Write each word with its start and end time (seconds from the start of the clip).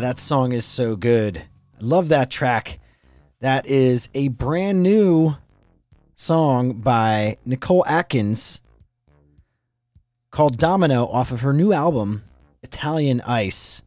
that 0.00 0.18
song 0.18 0.52
is 0.52 0.64
so 0.64 0.96
good. 0.96 1.38
I 1.38 1.84
love 1.84 2.08
that 2.08 2.30
track. 2.30 2.78
That 3.40 3.66
is 3.66 4.08
a 4.14 4.28
brand 4.28 4.82
new 4.82 5.36
song 6.14 6.74
by 6.74 7.36
Nicole 7.44 7.84
Atkins 7.86 8.62
called 10.30 10.58
Domino 10.58 11.06
off 11.06 11.32
of 11.32 11.40
her 11.40 11.52
new 11.52 11.72
album, 11.72 12.22
Italian 12.62 13.20
Ice. 13.22 13.82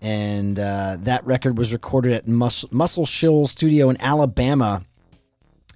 And 0.00 0.58
uh, 0.58 0.96
that 1.00 1.26
record 1.26 1.58
was 1.58 1.72
recorded 1.72 2.12
at 2.12 2.28
Mus- 2.28 2.70
Muscle 2.70 3.06
Shoals 3.06 3.50
Studio 3.50 3.90
in 3.90 4.00
Alabama. 4.00 4.82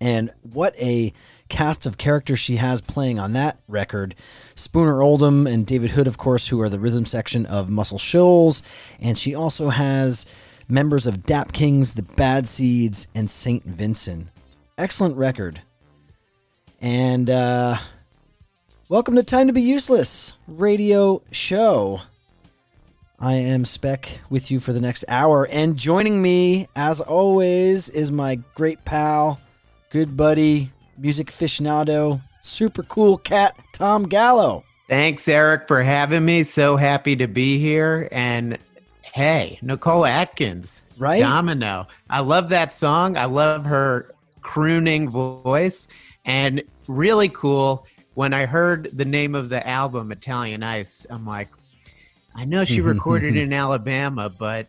And 0.00 0.30
what 0.42 0.74
a 0.78 1.12
cast 1.48 1.86
of 1.86 1.98
characters 1.98 2.38
she 2.38 2.56
has 2.56 2.80
playing 2.80 3.18
on 3.18 3.32
that 3.32 3.58
record. 3.68 4.14
Spooner 4.54 5.02
Oldham 5.02 5.46
and 5.46 5.66
David 5.66 5.90
Hood, 5.90 6.06
of 6.06 6.18
course, 6.18 6.48
who 6.48 6.60
are 6.60 6.68
the 6.68 6.78
rhythm 6.78 7.04
section 7.04 7.46
of 7.46 7.70
Muscle 7.70 7.98
Shoals. 7.98 8.62
And 9.00 9.16
she 9.16 9.34
also 9.34 9.70
has 9.70 10.26
members 10.68 11.06
of 11.06 11.24
Dap 11.24 11.52
Kings, 11.52 11.94
the 11.94 12.02
Bad 12.02 12.46
Seeds, 12.46 13.08
and 13.14 13.28
St. 13.28 13.64
Vincent. 13.64 14.28
Excellent 14.78 15.16
record. 15.16 15.62
And 16.80 17.30
uh, 17.30 17.76
welcome 18.88 19.14
to 19.16 19.22
Time 19.22 19.46
to 19.46 19.52
Be 19.52 19.62
Useless 19.62 20.34
radio 20.46 21.22
show. 21.30 22.00
I 23.18 23.34
am 23.34 23.64
Speck 23.64 24.20
with 24.30 24.50
you 24.50 24.58
for 24.58 24.72
the 24.72 24.80
next 24.80 25.04
hour. 25.06 25.46
And 25.46 25.76
joining 25.76 26.20
me, 26.20 26.66
as 26.74 27.00
always, 27.00 27.88
is 27.88 28.10
my 28.10 28.40
great 28.56 28.84
pal, 28.84 29.40
good 29.90 30.16
buddy, 30.16 30.70
music 30.98 31.28
aficionado, 31.28 32.20
super 32.42 32.82
cool 32.82 33.16
cat, 33.16 33.56
Tom 33.72 34.04
Gallo. 34.08 34.64
Thanks, 34.88 35.26
Eric, 35.26 35.66
for 35.68 35.82
having 35.82 36.24
me. 36.24 36.42
So 36.42 36.76
happy 36.76 37.16
to 37.16 37.26
be 37.26 37.58
here. 37.58 38.08
And 38.12 38.58
hey, 39.00 39.58
Nicole 39.62 40.04
Atkins, 40.04 40.82
right? 40.98 41.20
Domino. 41.20 41.86
I 42.10 42.20
love 42.20 42.50
that 42.50 42.72
song. 42.72 43.16
I 43.16 43.24
love 43.24 43.64
her 43.64 44.14
crooning 44.42 45.08
voice. 45.08 45.88
And 46.26 46.62
really 46.86 47.28
cool. 47.30 47.86
When 48.14 48.34
I 48.34 48.44
heard 48.44 48.90
the 48.92 49.06
name 49.06 49.34
of 49.34 49.48
the 49.48 49.66
album, 49.66 50.12
Italian 50.12 50.62
Ice, 50.62 51.06
I'm 51.08 51.26
like, 51.26 51.48
I 52.34 52.44
know 52.44 52.64
she 52.66 52.82
recorded 52.82 53.36
in 53.36 53.52
Alabama, 53.54 54.30
but 54.38 54.66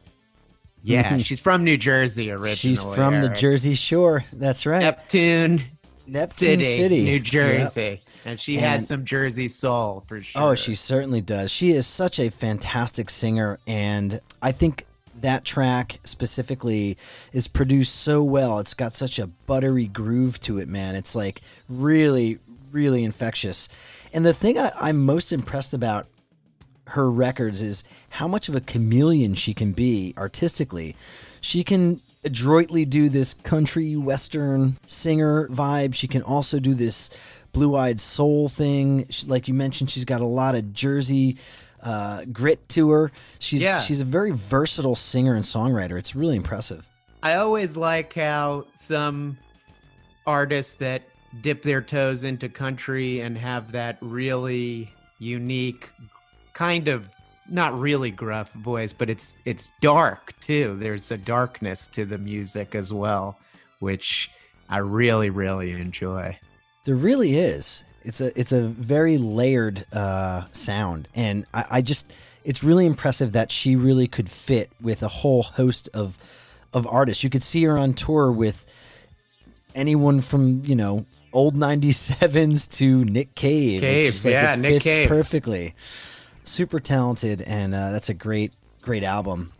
yeah, 0.81 1.17
she's 1.19 1.41
from 1.41 1.65
New 1.65 1.77
Jersey 1.77 2.31
originally. 2.31 2.55
She's 2.55 2.81
from 2.81 3.15
Eric. 3.15 3.29
the 3.29 3.35
Jersey 3.35 3.75
Shore. 3.75 4.23
That's 4.31 4.65
right. 4.65 4.79
Neptune, 4.79 5.63
Neptune 6.05 6.63
City, 6.63 6.63
City. 6.63 7.03
New 7.03 7.19
Jersey. 7.19 7.81
Yep. 7.81 7.99
And 8.25 8.39
she 8.39 8.57
and, 8.57 8.65
has 8.65 8.87
some 8.87 9.05
Jersey 9.05 9.47
soul 9.47 10.03
for 10.07 10.17
oh, 10.17 10.21
sure. 10.21 10.41
Oh, 10.41 10.55
she 10.55 10.75
certainly 10.75 11.21
does. 11.21 11.51
She 11.51 11.71
is 11.71 11.87
such 11.87 12.19
a 12.19 12.29
fantastic 12.29 13.09
singer. 13.09 13.59
And 13.67 14.19
I 14.41 14.51
think 14.51 14.85
that 15.15 15.45
track 15.45 15.99
specifically 16.03 16.97
is 17.31 17.47
produced 17.47 17.95
so 17.95 18.23
well. 18.23 18.59
It's 18.59 18.73
got 18.73 18.93
such 18.93 19.19
a 19.19 19.27
buttery 19.27 19.87
groove 19.87 20.39
to 20.41 20.59
it, 20.59 20.67
man. 20.67 20.95
It's 20.95 21.15
like 21.15 21.41
really, 21.69 22.39
really 22.71 23.03
infectious. 23.03 23.69
And 24.13 24.25
the 24.25 24.33
thing 24.33 24.57
I, 24.57 24.71
I'm 24.75 25.05
most 25.05 25.31
impressed 25.31 25.73
about 25.73 26.07
her 26.87 27.09
records 27.09 27.61
is 27.61 27.83
how 28.09 28.27
much 28.27 28.49
of 28.49 28.55
a 28.55 28.61
chameleon 28.61 29.35
she 29.35 29.53
can 29.53 29.71
be 29.71 30.13
artistically. 30.17 30.95
She 31.41 31.63
can 31.63 32.01
adroitly 32.25 32.85
do 32.85 33.09
this 33.09 33.33
country 33.33 33.95
western 33.95 34.77
singer 34.87 35.47
vibe. 35.49 35.93
She 35.93 36.07
can 36.07 36.21
also 36.21 36.59
do 36.59 36.73
this 36.73 37.09
blue-eyed 37.51 37.99
soul 37.99 38.49
thing. 38.49 39.07
She, 39.09 39.27
like 39.27 39.47
you 39.47 39.53
mentioned, 39.53 39.89
she's 39.89 40.05
got 40.05 40.21
a 40.21 40.25
lot 40.25 40.55
of 40.55 40.73
Jersey 40.73 41.37
uh, 41.81 42.25
grit 42.31 42.67
to 42.69 42.89
her. 42.91 43.11
She's 43.39 43.61
yeah. 43.61 43.79
she's 43.79 44.01
a 44.01 44.05
very 44.05 44.31
versatile 44.31 44.95
singer 44.95 45.33
and 45.33 45.43
songwriter. 45.43 45.97
It's 45.97 46.15
really 46.15 46.35
impressive. 46.35 46.89
I 47.21 47.35
always 47.35 47.77
like 47.77 48.13
how 48.13 48.65
some 48.75 49.37
artists 50.25 50.75
that 50.75 51.03
dip 51.41 51.63
their 51.63 51.81
toes 51.81 52.23
into 52.23 52.49
country 52.49 53.21
and 53.21 53.37
have 53.37 53.71
that 53.71 53.97
really 54.01 54.91
unique 55.19 55.91
kind 56.53 56.87
of 56.87 57.09
not 57.49 57.77
really 57.77 58.11
gruff 58.11 58.51
voice, 58.53 58.93
but 58.93 59.09
it's 59.09 59.35
it's 59.45 59.71
dark 59.81 60.33
too. 60.39 60.75
There's 60.79 61.11
a 61.11 61.17
darkness 61.17 61.87
to 61.89 62.05
the 62.05 62.17
music 62.17 62.75
as 62.75 62.93
well, 62.93 63.37
which 63.79 64.31
I 64.69 64.77
really 64.77 65.29
really 65.29 65.71
enjoy. 65.71 66.37
There 66.85 66.95
really 66.95 67.37
is. 67.37 67.83
It's 68.03 68.21
a 68.21 68.37
it's 68.39 68.51
a 68.51 68.63
very 68.63 69.17
layered 69.17 69.85
uh, 69.93 70.43
sound, 70.51 71.07
and 71.15 71.45
I, 71.53 71.65
I 71.71 71.81
just 71.81 72.13
it's 72.43 72.63
really 72.63 72.85
impressive 72.85 73.33
that 73.33 73.51
she 73.51 73.75
really 73.75 74.07
could 74.07 74.29
fit 74.29 74.69
with 74.81 75.03
a 75.03 75.07
whole 75.07 75.43
host 75.43 75.89
of 75.93 76.17
of 76.73 76.87
artists. 76.87 77.23
You 77.23 77.29
could 77.29 77.43
see 77.43 77.63
her 77.63 77.77
on 77.77 77.93
tour 77.93 78.31
with 78.31 78.65
anyone 79.75 80.21
from 80.21 80.63
you 80.65 80.75
know 80.75 81.05
old 81.31 81.55
97s 81.55 82.69
to 82.77 83.05
Nick 83.05 83.35
Cave. 83.35 83.81
Cave, 83.81 84.25
like 84.25 84.33
yeah, 84.33 84.55
Nick 84.55 84.83
Cave. 84.83 85.07
perfectly 85.07 85.73
super 86.43 86.79
talented, 86.79 87.41
and 87.41 87.73
uh, 87.73 87.91
that's 87.91 88.09
a 88.09 88.13
great, 88.13 88.51
great 88.81 89.03
album. 89.03 89.51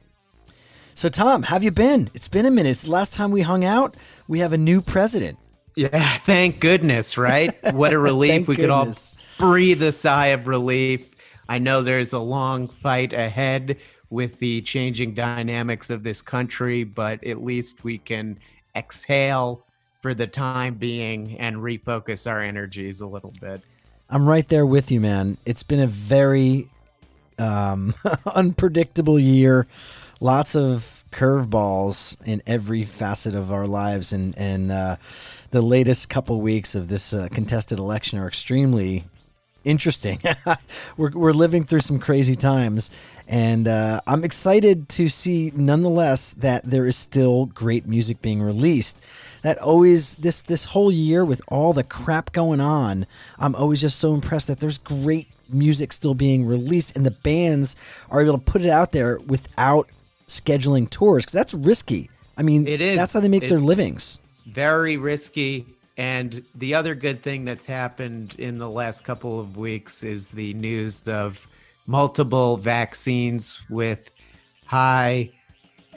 So, 0.96 1.10
Tom, 1.10 1.44
have 1.44 1.64
you 1.64 1.72
been? 1.72 2.10
It's 2.14 2.28
been 2.28 2.46
a 2.46 2.52
minute. 2.52 2.70
It's 2.70 2.84
the 2.84 2.92
last 2.92 3.14
time 3.14 3.32
we 3.32 3.42
hung 3.42 3.66
out. 3.66 3.96
We 4.28 4.40
have 4.40 4.54
a 4.54 4.58
new 4.58 4.82
president. 4.82 5.38
Yeah, 5.76 6.18
thank 6.20 6.60
goodness, 6.60 7.18
right? 7.18 7.52
What 7.74 7.94
a 7.94 8.00
relief. 8.00 8.48
we 8.48 8.56
goodness. 8.56 9.16
could 9.38 9.44
all 9.44 9.50
breathe 9.50 9.82
a 9.82 9.92
sigh 9.92 10.28
of 10.28 10.48
relief. 10.48 11.12
I 11.50 11.60
know 11.60 11.82
there's 11.82 12.14
a 12.14 12.20
long 12.20 12.68
fight 12.68 13.12
ahead 13.14 13.78
with 14.10 14.38
the 14.40 14.62
changing 14.62 15.16
dynamics 15.16 15.90
of 15.90 16.04
this 16.04 16.22
country, 16.22 16.84
but 16.84 17.24
at 17.24 17.44
least 17.44 17.84
we 17.84 17.98
can 17.98 18.38
exhale 18.76 19.66
for 20.02 20.14
the 20.14 20.28
time 20.28 20.76
being 20.76 21.40
and 21.40 21.58
refocus 21.58 22.30
our 22.30 22.40
energies 22.40 23.02
a 23.02 23.08
little 23.08 23.34
bit. 23.42 23.64
I'm 24.10 24.28
right 24.30 24.48
there 24.48 24.66
with 24.66 24.92
you, 24.92 25.00
man. 25.00 25.38
It's 25.46 25.64
been 25.64 25.80
a 25.80 25.88
very 25.88 26.70
um, 27.44 27.94
unpredictable 28.36 29.20
year. 29.20 29.68
Lots 30.20 30.56
of 30.56 31.04
curveballs 31.12 32.18
in 32.26 32.42
every 32.48 32.84
facet 32.84 33.36
of 33.36 33.52
our 33.52 33.68
lives, 33.68 34.14
and 34.14 34.38
and 34.38 34.72
uh, 34.72 34.96
the 35.52 35.62
latest 35.62 36.10
couple 36.10 36.40
weeks 36.42 36.76
of 36.76 36.88
this 36.88 37.14
uh, 37.14 37.28
contested 37.32 37.80
election 37.80 38.20
are 38.20 38.28
extremely 38.28 39.04
interesting. 39.64 40.20
we're 40.98 41.12
we're 41.12 41.32
living 41.34 41.64
through 41.64 41.82
some 41.82 42.00
crazy 42.00 42.36
times, 42.36 42.92
and 43.28 43.68
uh, 43.68 44.02
I'm 44.08 44.24
excited 44.24 44.90
to 44.90 45.10
see, 45.10 45.52
nonetheless, 45.56 46.34
that 46.36 46.64
there 46.64 46.86
is 46.86 46.96
still 46.96 47.48
great 47.48 47.86
music 47.86 48.22
being 48.22 48.42
released. 48.42 49.04
That 49.42 49.58
always 49.60 50.16
this 50.18 50.42
this 50.42 50.66
whole 50.66 50.92
year 50.92 51.26
with 51.26 51.42
all 51.48 51.74
the 51.74 51.84
crap 51.84 52.32
going 52.32 52.62
on, 52.62 53.06
I'm 53.40 53.56
always 53.56 53.82
just 53.82 54.00
so 54.00 54.14
impressed 54.14 54.48
that 54.48 54.60
there's 54.60 54.78
great 54.78 55.28
music 55.50 55.94
still 55.94 56.14
being 56.14 56.46
released 56.46 56.96
and 56.96 57.06
the 57.06 57.12
bands 57.12 57.76
are 58.10 58.22
able 58.22 58.38
to 58.38 58.44
put 58.44 58.62
it 58.62 58.70
out 58.70 58.92
there 58.92 59.20
without 59.28 59.90
scheduling 60.28 60.90
tours 60.90 61.24
because 61.24 61.34
that's 61.34 61.54
risky. 61.54 62.10
I 62.38 62.42
mean, 62.42 62.68
it 62.68 62.82
is. 62.82 62.98
That's 62.98 63.14
how 63.14 63.20
they 63.20 63.30
make 63.30 63.48
their 63.48 63.60
livings. 63.60 64.20
Very 64.48 64.98
risky. 64.98 65.66
And 65.98 66.44
the 66.56 66.74
other 66.74 66.96
good 66.96 67.22
thing 67.22 67.46
that's 67.46 67.68
happened 67.68 68.36
in 68.40 68.58
the 68.58 68.70
last 68.70 69.04
couple 69.04 69.40
of 69.40 69.58
weeks 69.58 70.04
is 70.04 70.30
the 70.30 70.54
news 70.56 71.02
of 71.08 71.46
multiple 71.86 72.58
vaccines 72.58 73.62
with 73.70 74.10
high 74.66 75.30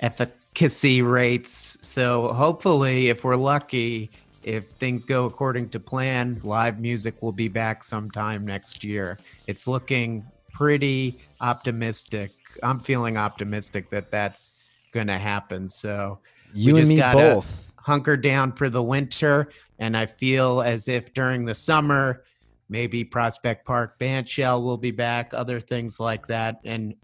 efficacy 0.01 1.01
rates. 1.01 1.79
So 1.81 2.29
hopefully, 2.29 3.09
if 3.09 3.25
we're 3.25 3.37
lucky, 3.37 4.11
if 4.47 4.69
things 4.69 5.05
go 5.05 5.27
according 5.27 5.69
to 5.71 5.81
plan, 5.81 6.41
live 6.45 6.79
music 6.79 7.21
will 7.21 7.33
be 7.33 7.49
back 7.49 7.83
sometime 7.83 8.47
next 8.47 8.85
year. 8.85 9.19
It's 9.49 9.67
looking 9.67 10.25
pretty 10.53 11.19
optimistic. 11.41 12.31
I'm 12.63 12.79
feeling 12.79 13.17
optimistic 13.17 13.91
that 13.91 14.09
that's 14.09 14.53
going 14.93 15.09
to 15.09 15.19
happen. 15.19 15.69
So 15.69 16.21
you 16.55 16.77
and 16.77 16.89
me 16.89 17.01
both 17.01 17.73
hunker 17.77 18.17
down 18.17 18.53
for 18.53 18.71
the 18.71 18.83
winter. 18.83 19.51
And 19.81 19.97
I 19.97 20.07
feel 20.07 20.63
as 20.63 20.87
if 20.87 21.13
during 21.13 21.45
the 21.45 21.55
summer, 21.55 22.23
maybe 22.69 23.03
Prospect 23.03 23.67
Park 23.67 23.99
Band 23.99 24.29
Shell 24.29 24.63
will 24.63 24.79
be 24.79 24.93
back, 24.93 25.35
other 25.35 25.61
things 25.61 25.99
like 25.99 26.25
that. 26.29 26.61
And 26.65 26.95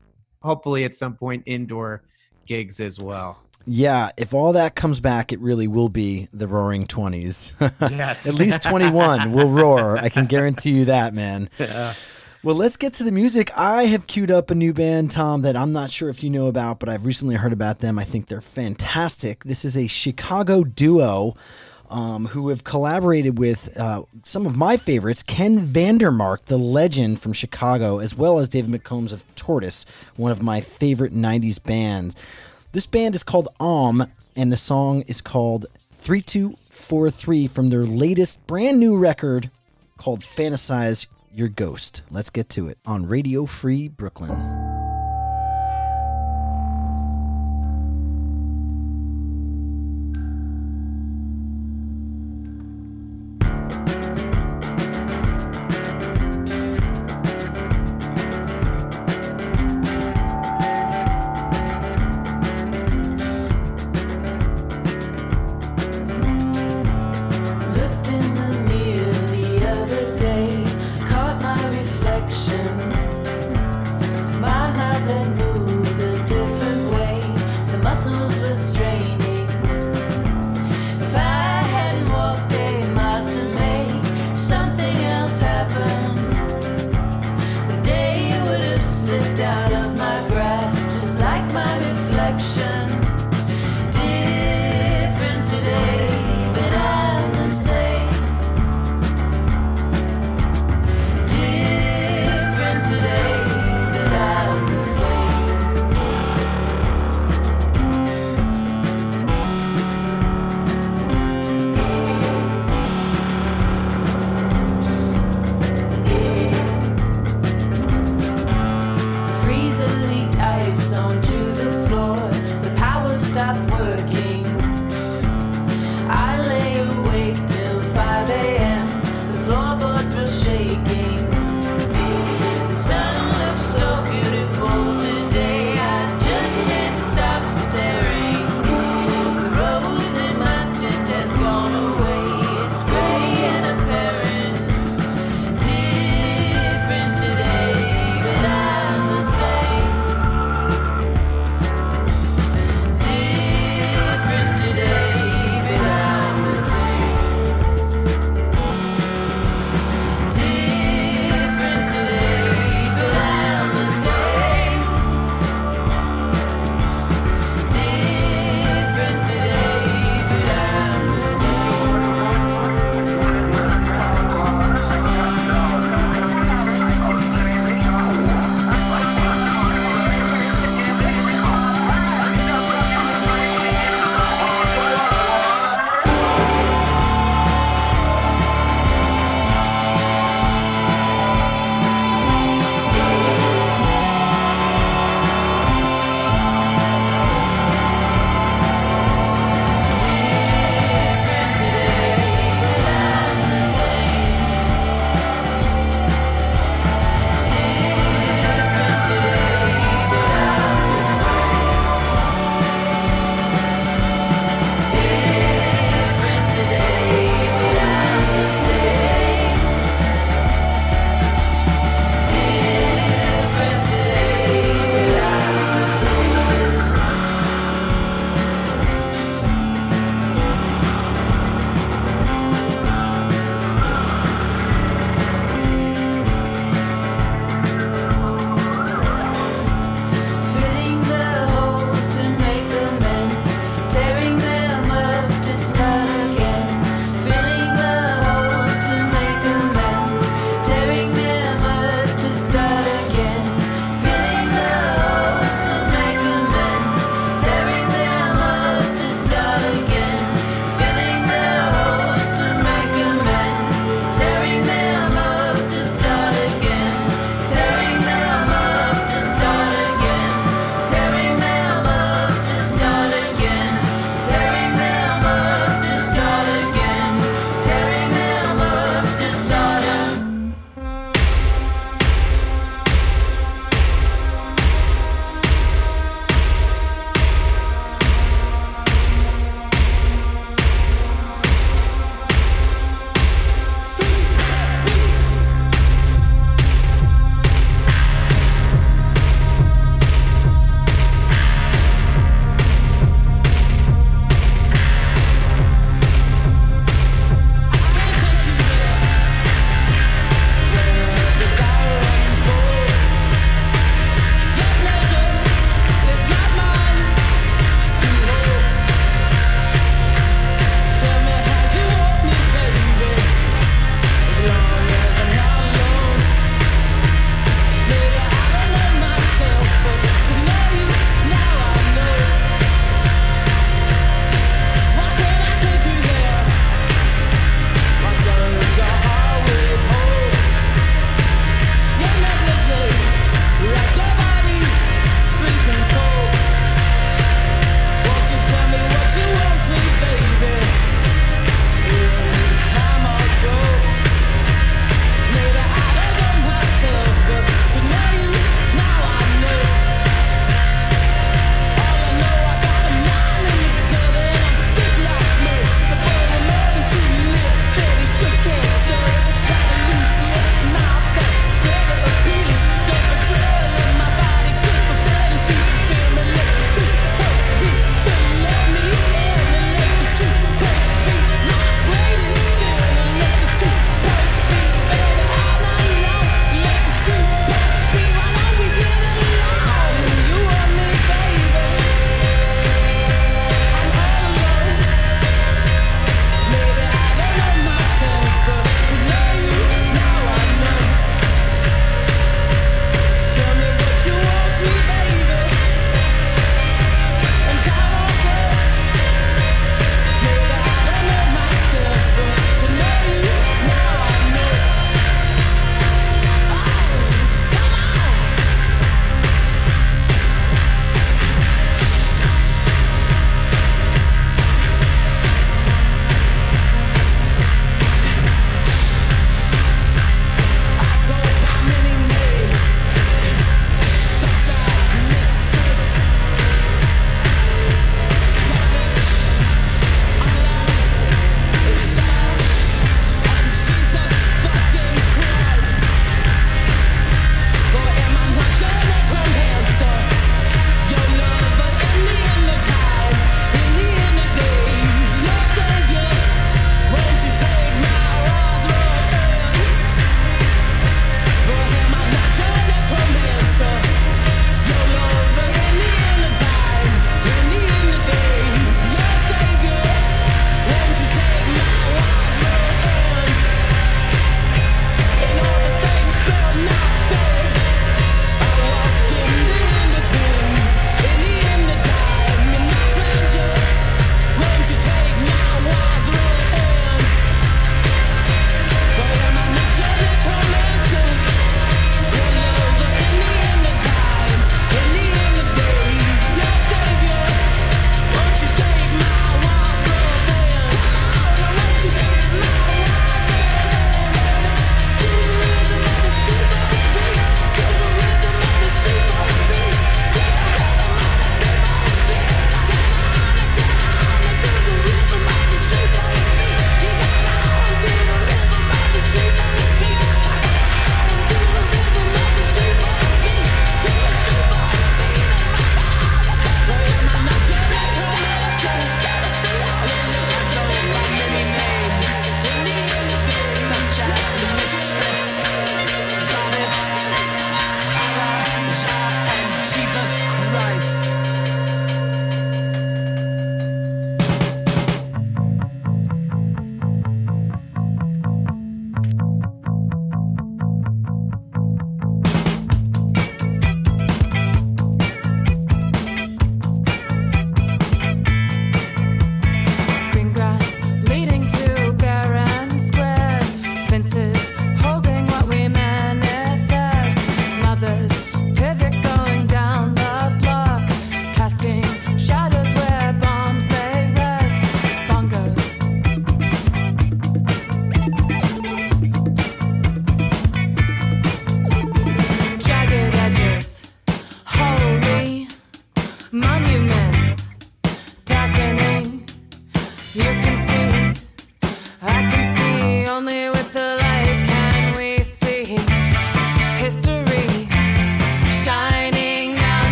hopefully 0.42 0.84
at 0.84 0.94
some 0.94 1.16
point, 1.16 1.42
indoor 1.46 2.04
gigs 2.46 2.80
as 2.80 3.00
well. 3.00 3.42
Yeah, 3.66 4.10
if 4.16 4.34
all 4.34 4.52
that 4.54 4.74
comes 4.74 5.00
back, 5.00 5.32
it 5.32 5.40
really 5.40 5.66
will 5.66 5.88
be 5.88 6.28
the 6.32 6.46
roaring 6.46 6.86
20s. 6.86 7.54
Yes. 7.92 8.28
At 8.28 8.34
least 8.34 8.62
21 8.62 9.32
will 9.32 9.48
roar. 9.48 9.96
I 9.96 10.08
can 10.08 10.26
guarantee 10.26 10.70
you 10.70 10.84
that, 10.86 11.14
man. 11.14 11.48
Yeah. 11.58 11.94
Well, 12.44 12.56
let's 12.56 12.76
get 12.76 12.94
to 12.94 13.04
the 13.04 13.12
music. 13.12 13.56
I 13.56 13.84
have 13.84 14.08
queued 14.08 14.32
up 14.32 14.50
a 14.50 14.56
new 14.56 14.72
band, 14.72 15.12
Tom, 15.12 15.42
that 15.42 15.54
I'm 15.54 15.72
not 15.72 15.92
sure 15.92 16.08
if 16.08 16.24
you 16.24 16.30
know 16.30 16.48
about, 16.48 16.80
but 16.80 16.88
I've 16.88 17.06
recently 17.06 17.36
heard 17.36 17.52
about 17.52 17.78
them. 17.78 18.00
I 18.00 18.04
think 18.04 18.26
they're 18.26 18.40
fantastic. 18.40 19.44
This 19.44 19.64
is 19.64 19.76
a 19.76 19.86
Chicago 19.86 20.64
duo 20.64 21.36
um, 21.88 22.26
who 22.26 22.48
have 22.48 22.64
collaborated 22.64 23.38
with 23.38 23.78
uh, 23.78 24.02
some 24.24 24.44
of 24.46 24.56
my 24.56 24.76
favorites, 24.76 25.22
Ken 25.22 25.56
Vandermark, 25.58 26.46
the 26.46 26.58
legend 26.58 27.20
from 27.20 27.32
Chicago, 27.32 27.98
as 28.00 28.16
well 28.16 28.40
as 28.40 28.48
David 28.48 28.72
McCombs 28.72 29.12
of 29.12 29.24
Tortoise, 29.36 29.84
one 30.16 30.32
of 30.32 30.42
my 30.42 30.60
favorite 30.60 31.12
90s 31.12 31.62
bands. 31.62 32.16
This 32.72 32.86
band 32.86 33.14
is 33.14 33.22
called 33.22 33.48
Ohmme, 33.60 34.10
and 34.34 34.50
the 34.50 34.56
song 34.56 35.02
is 35.02 35.20
called 35.20 35.66
3243 35.92 37.46
from 37.46 37.68
their 37.68 37.84
latest 37.84 38.46
brand 38.46 38.80
new 38.80 38.96
record 38.96 39.50
called 39.98 40.22
Fantasize 40.22 41.06
Your 41.34 41.48
Ghost. 41.48 42.02
Let's 42.10 42.30
get 42.30 42.48
to 42.50 42.68
it 42.68 42.78
on 42.86 43.04
Radio 43.04 43.44
Free 43.44 43.88
Brooklyn. 43.88 44.71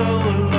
So 0.00 0.49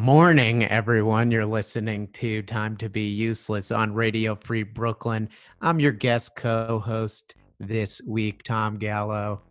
morning, 0.00 0.64
everyone. 0.64 1.30
You're 1.30 1.44
listening 1.44 2.08
to 2.14 2.40
Time 2.40 2.74
to 2.78 2.88
Be 2.88 3.02
Useless 3.02 3.70
on 3.70 3.92
Radio 3.92 4.34
Free 4.34 4.62
Brooklyn. 4.62 5.28
I'm 5.60 5.78
your 5.78 5.92
guest 5.92 6.36
co 6.36 6.78
host 6.78 7.34
this 7.58 8.00
week, 8.08 8.42
Tom 8.42 8.76
Gallo. 8.76 9.42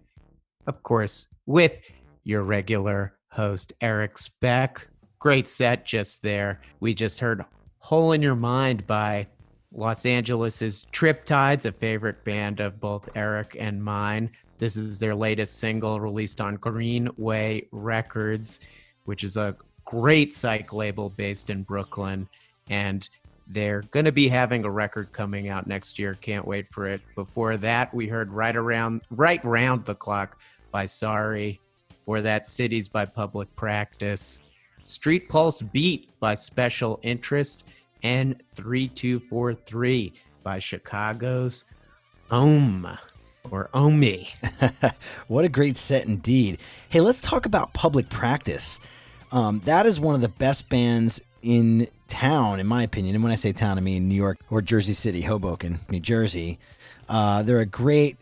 Of 0.66 0.82
course, 0.82 1.28
with 1.46 1.92
your 2.24 2.42
regular 2.42 3.14
host, 3.30 3.74
Eric 3.80 4.18
Speck. 4.18 4.88
Great 5.20 5.48
set 5.48 5.86
just 5.86 6.24
there. 6.24 6.62
We 6.80 6.96
just 6.96 7.20
heard 7.20 7.46
Hole 7.78 8.14
in 8.14 8.24
Your 8.24 8.36
Mind 8.36 8.88
by 8.88 9.28
Los 9.72 10.04
Angeles's 10.04 10.88
Triptides, 10.92 11.68
a 11.68 11.72
favorite 11.72 12.24
band 12.26 12.60
of 12.60 12.80
both 12.80 13.08
Eric 13.16 13.56
and 13.60 13.84
mine. 13.84 14.32
This 14.58 14.76
is 14.78 14.98
their 14.98 15.14
latest 15.14 15.60
single 15.60 16.00
released 16.00 16.42
on 16.42 16.56
Greenway 16.56 17.68
Records, 17.72 18.62
which 19.06 19.24
is 19.24 19.38
a 19.38 19.56
great 19.90 20.32
psych 20.32 20.72
label 20.72 21.10
based 21.10 21.50
in 21.50 21.64
Brooklyn. 21.64 22.30
And 22.70 23.10
they're 23.48 23.82
going 23.90 24.06
to 24.06 24.12
be 24.12 24.28
having 24.28 24.64
a 24.64 24.70
record 24.70 25.12
coming 25.12 25.50
out 25.50 25.66
next 25.66 25.98
year. 25.98 26.14
Can't 26.14 26.46
wait 26.46 26.68
for 26.72 26.88
it. 26.88 27.02
Before 27.16 27.58
that, 27.58 27.92
we 27.92 28.08
heard 28.08 28.32
right 28.32 28.56
around 28.56 29.02
right 29.10 29.44
round 29.44 29.86
the 29.86 29.96
clock 29.96 30.40
by 30.72 30.86
Sorry, 30.86 31.60
or 32.06 32.22
that 32.22 32.48
Cities 32.48 32.88
by 32.88 33.06
Public 33.06 33.54
Practice, 33.56 34.42
Street 34.86 35.28
Pulse 35.28 35.64
Beat 35.64 36.12
by 36.20 36.36
Special 36.36 37.00
Interest, 37.02 37.68
and 38.04 38.44
3243 38.54 40.14
by 40.44 40.60
Chicago's 40.60 41.66
Ohm 42.30 42.88
or 43.50 43.70
Ohmme. 43.74 44.30
what 45.28 45.46
a 45.46 45.50
great 45.50 45.78
set 45.78 46.06
indeed. 46.06 46.60
Hey, 46.90 47.02
let's 47.02 47.20
talk 47.20 47.48
about 47.48 47.74
public 47.74 48.10
practice. 48.10 48.80
Um, 49.32 49.62
that 49.66 49.86
is 49.86 50.00
one 50.00 50.16
of 50.16 50.22
the 50.22 50.30
best 50.30 50.70
bands 50.70 51.22
in 51.42 51.88
town, 52.08 52.60
in 52.60 52.68
my 52.68 52.84
opinion. 52.84 53.16
And 53.16 53.24
when 53.24 53.32
I 53.32 53.36
say 53.36 53.52
town, 53.52 53.78
I 53.78 53.82
mean 53.82 54.10
New 54.10 54.16
York 54.16 54.40
or 54.50 54.62
Jersey 54.62 54.94
City, 54.94 55.22
Hoboken, 55.22 55.80
New 55.90 56.00
Jersey. 56.00 56.60
Uh, 57.08 57.44
they're 57.44 57.60
a 57.60 57.66
great 57.66 58.18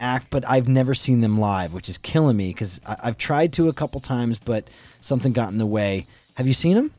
act, 0.00 0.28
but 0.30 0.48
I've 0.48 0.68
never 0.68 0.94
seen 0.94 1.20
them 1.20 1.38
live, 1.38 1.72
which 1.72 1.88
is 1.88 1.98
killing 1.98 2.36
me 2.36 2.48
because 2.48 2.80
I've 2.86 3.18
tried 3.18 3.52
to 3.54 3.68
a 3.68 3.72
couple 3.72 4.00
times, 4.00 4.38
but 4.38 4.68
something 5.00 5.32
got 5.32 5.52
in 5.52 5.58
the 5.58 5.66
way. 5.66 6.06
Have 6.34 6.46
you 6.46 6.54
seen 6.54 6.74
them? 6.74 6.92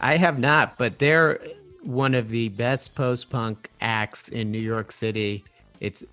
I 0.00 0.16
have 0.16 0.38
not, 0.38 0.76
but 0.78 0.98
they're 0.98 1.40
one 1.82 2.14
of 2.14 2.30
the 2.30 2.48
best 2.48 2.94
post 2.94 3.30
punk 3.30 3.70
acts 3.80 4.28
in 4.28 4.50
New 4.50 4.60
York 4.60 4.90
City. 4.90 5.44
It's 5.80 6.04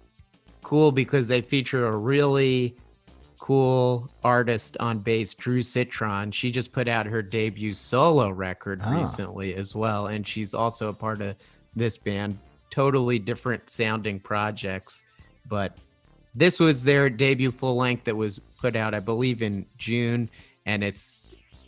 cool 0.64 0.92
because 0.92 1.28
they 1.28 1.42
feature 1.42 1.88
a 1.88 1.96
really 1.96 2.76
cool 3.42 4.08
artist 4.24 4.78
on 4.80 5.00
bass, 5.00 5.34
Drew 5.34 5.64
Citron. 5.64 6.32
She 6.32 6.52
just 6.52 6.72
put 6.72 6.88
out 6.88 7.08
her 7.08 7.24
debut 7.24 7.74
solo 7.74 8.30
record 8.30 8.80
Ah. 8.84 9.00
recently 9.00 9.56
as 9.56 9.76
well, 9.76 10.08
and 10.08 10.26
she's 10.26 10.54
also 10.54 10.90
a 10.90 10.94
part 10.94 11.22
of 11.22 11.36
this 11.76 11.98
band. 11.98 12.38
Totally 12.70 13.18
different 13.18 13.68
sounding 13.70 14.20
projects, 14.20 15.04
but 15.50 15.76
this 16.36 16.60
was 16.60 16.84
their 16.84 17.10
debut 17.10 17.52
full 17.52 17.76
length 17.76 18.06
that 18.06 18.16
was 18.16 18.40
put 18.62 18.76
out, 18.76 18.94
I 18.94 19.00
believe, 19.00 19.42
in 19.42 19.66
June, 19.78 20.30
and 20.68 20.84
it's 20.84 21.22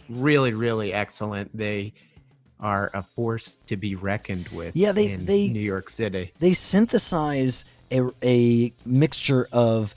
really, 0.10 0.54
really 0.54 0.94
excellent. 0.94 1.50
They 1.58 1.92
are 2.60 2.92
a 2.94 3.02
force 3.02 3.56
to 3.66 3.76
be 3.76 3.96
reckoned 3.96 4.48
with. 4.50 4.76
Yeah, 4.76 4.92
they- 4.92 5.12
in 5.12 5.26
they- 5.26 5.48
New 5.50 5.60
York 5.60 5.90
City. 5.90 6.32
they 6.40 6.54
synthesize 6.54 7.66
a, 7.92 8.04
a 8.24 8.72
mixture 8.86 9.48
of 9.52 9.96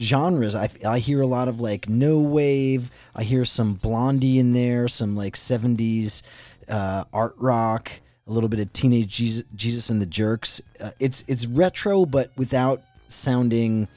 genres. 0.00 0.54
I, 0.54 0.68
I 0.86 0.98
hear 0.98 1.20
a 1.20 1.26
lot 1.26 1.48
of 1.48 1.60
like 1.60 1.88
no 1.88 2.20
wave. 2.20 2.90
I 3.14 3.22
hear 3.22 3.44
some 3.44 3.74
Blondie 3.74 4.38
in 4.38 4.52
there, 4.52 4.88
some 4.88 5.16
like 5.16 5.34
70s 5.34 6.22
uh, 6.68 7.04
art 7.12 7.34
rock, 7.38 7.90
a 8.26 8.32
little 8.32 8.48
bit 8.48 8.60
of 8.60 8.72
Teenage 8.72 9.08
Jesus, 9.08 9.44
Jesus 9.54 9.90
and 9.90 10.00
the 10.00 10.06
Jerks. 10.06 10.60
Uh, 10.82 10.90
it's 10.98 11.24
it's 11.28 11.46
retro, 11.46 12.06
but 12.06 12.30
without 12.36 12.82
sounding 13.08 13.88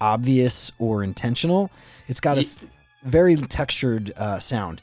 obvious 0.00 0.72
or 0.78 1.02
intentional. 1.02 1.70
It's 2.08 2.20
got 2.20 2.36
a 2.36 2.40
s- 2.40 2.58
very 3.04 3.36
textured 3.36 4.12
uh, 4.16 4.38
sound. 4.38 4.82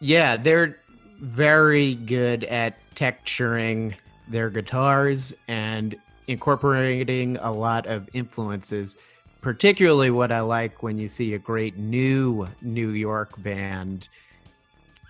Yeah, 0.00 0.36
they're 0.36 0.78
very 1.20 1.94
good 1.94 2.44
at 2.44 2.74
texturing 2.94 3.94
their 4.28 4.50
guitars 4.50 5.34
and 5.48 5.94
incorporating 6.26 7.36
a 7.38 7.52
lot 7.52 7.86
of 7.86 8.08
influences. 8.12 8.96
Particularly, 9.42 10.10
what 10.10 10.32
I 10.32 10.40
like 10.40 10.82
when 10.82 10.98
you 10.98 11.08
see 11.08 11.34
a 11.34 11.38
great 11.38 11.76
new 11.76 12.48
New 12.62 12.90
York 12.90 13.40
band 13.42 14.08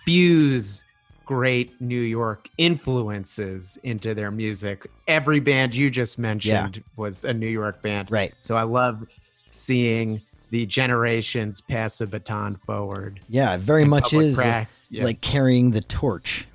fuse 0.03 0.83
great 1.25 1.79
New 1.79 2.01
York 2.01 2.49
influences 2.57 3.77
into 3.83 4.13
their 4.13 4.31
music. 4.31 4.87
Every 5.07 5.39
band 5.39 5.73
you 5.73 5.89
just 5.89 6.19
mentioned 6.19 6.83
was 6.95 7.23
a 7.23 7.33
New 7.33 7.47
York 7.47 7.81
band. 7.81 8.11
Right. 8.11 8.33
So 8.39 8.55
I 8.55 8.63
love 8.63 9.07
seeing 9.51 10.21
the 10.49 10.65
generations 10.65 11.61
pass 11.61 12.01
a 12.01 12.07
baton 12.07 12.55
forward. 12.65 13.19
Yeah, 13.29 13.55
it 13.55 13.61
very 13.61 13.85
much 13.85 14.13
is 14.13 14.39
uh, 14.39 14.65
yeah. 14.89 15.03
like 15.03 15.21
carrying 15.21 15.71
the 15.71 15.81
torch. 15.81 16.47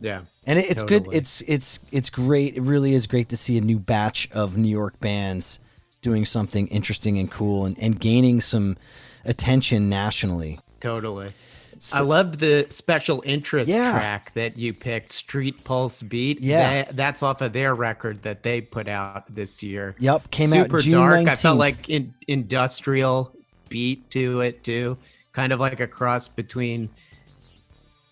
Yeah. 0.00 0.22
And 0.46 0.58
it, 0.58 0.70
it's 0.70 0.82
good. 0.82 1.06
It's 1.12 1.42
it's 1.42 1.80
it's 1.90 2.08
great. 2.08 2.56
It 2.56 2.62
really 2.62 2.94
is 2.94 3.06
great 3.06 3.28
to 3.30 3.36
see 3.36 3.58
a 3.58 3.60
new 3.60 3.78
batch 3.78 4.30
of 4.32 4.56
New 4.56 4.68
York 4.68 4.98
bands 5.00 5.60
doing 6.02 6.24
something 6.24 6.66
interesting 6.68 7.18
and 7.18 7.30
cool 7.30 7.64
and, 7.64 7.78
and 7.78 7.98
gaining 7.98 8.40
some 8.40 8.76
attention 9.24 9.88
nationally. 9.88 10.60
Totally. 10.80 11.32
I 11.94 12.00
loved 12.00 12.40
the 12.40 12.66
special 12.70 13.22
interest 13.24 13.70
Yeah. 13.70 13.92
track 13.92 14.32
that 14.34 14.58
you 14.58 14.74
picked, 14.74 15.12
Street 15.12 15.62
Pulse 15.62 16.02
Beat. 16.02 16.40
Yeah. 16.40 16.84
That- 16.84 16.96
that's 16.96 17.22
off 17.22 17.40
of 17.40 17.52
their 17.52 17.74
record 17.74 18.22
that 18.22 18.42
they 18.42 18.60
put 18.60 18.88
out 18.88 19.32
this 19.32 19.62
year. 19.62 19.94
Yep, 20.00 20.30
came 20.30 20.52
out 20.52 20.64
Super 20.64 20.80
June 20.80 20.92
dark. 20.94 21.28
I 21.28 21.34
felt 21.36 21.58
like 21.58 21.88
in, 21.88 22.14
industrial 22.26 23.32
beat 23.68 24.10
to 24.10 24.40
it 24.40 24.64
too. 24.64 24.98
Kind 25.32 25.52
of 25.52 25.60
like 25.60 25.78
a 25.78 25.86
cross 25.86 26.26
between 26.26 26.88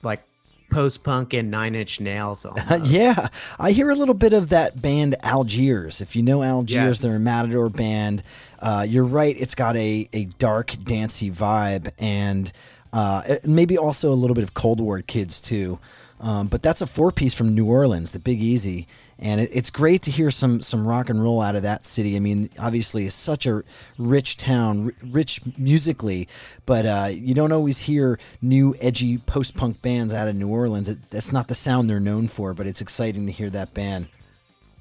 like 0.03 0.23
post 0.71 1.05
punk 1.05 1.33
and 1.33 1.51
Nine 1.51 1.75
Inch 1.75 2.01
Nails. 2.01 2.47
yeah, 2.85 3.29
I 3.59 3.73
hear 3.73 3.91
a 3.91 3.95
little 3.95 4.15
bit 4.15 4.33
of 4.33 4.51
that 4.51 4.81
band 4.81 5.17
Algiers. 5.23 6.01
If 6.01 6.17
you 6.17 6.23
know 6.23 6.43
Yes. 6.43 6.51
Algiers, 6.51 7.01
they're 7.01 7.17
a 7.17 7.21
Matador 7.21 7.69
band. 7.71 8.23
Uh, 8.59 8.85
you're 8.89 9.05
right; 9.05 9.35
it's 9.39 9.55
got 9.55 9.77
a 9.77 10.09
a 10.13 10.25
dark, 10.39 10.75
dancey 10.85 11.31
vibe, 11.31 11.91
and 11.99 12.53
uh, 12.93 13.23
maybe 13.47 13.77
also 13.79 14.13
a 14.13 14.15
little 14.15 14.35
bit 14.35 14.45
of 14.45 14.55
Cold 14.55 14.81
War 14.81 15.03
kids 15.03 15.41
too. 15.41 15.79
Um, 16.21 16.47
but 16.47 16.63
that's 16.63 16.81
a 16.81 16.87
four 16.87 17.13
piece 17.13 17.35
from 17.35 17.55
New 17.55 17.67
Orleans, 17.67 18.13
the 18.13 18.19
Big 18.19 18.41
Easy, 18.41 18.89
and 19.19 19.41
it, 19.41 19.49
it's 19.53 19.71
great 19.71 20.03
to 20.03 20.11
hear 20.11 20.31
some 20.31 20.61
some 20.61 20.87
rock 20.87 21.09
and 21.09 21.23
roll 21.23 21.41
out 21.41 21.57
of 21.57 21.63
that 21.63 21.85
city. 21.85 22.17
I 22.17 22.21
mean, 22.21 22.51
obviously, 22.59 23.07
it's 23.07 23.15
such 23.15 23.47
a 23.47 23.63
rich 23.99 24.37
town, 24.37 24.93
rich 25.05 25.41
musically, 25.59 26.29
but 26.67 26.87
uh, 26.87 27.09
you 27.11 27.35
don't 27.35 27.53
always 27.53 27.79
hear 27.79 28.19
new 28.43 28.75
edgy 28.81 29.19
post 29.19 29.57
punk 29.57 29.81
bands 29.83 30.13
out 30.13 30.29
of 30.29 30.37
New 30.37 30.49
Orleans. 30.49 30.89
It, 30.89 30.99
that's 31.11 31.33
not 31.33 31.49
the 31.49 31.55
sound 31.55 31.89
they're 31.89 32.01
known 32.01 32.29
for, 32.29 32.55
but 32.55 32.67
it's 32.67 32.81
exciting 32.81 33.27
to 33.27 33.33
hear 33.33 33.51
that 33.51 33.73
band. 33.75 34.09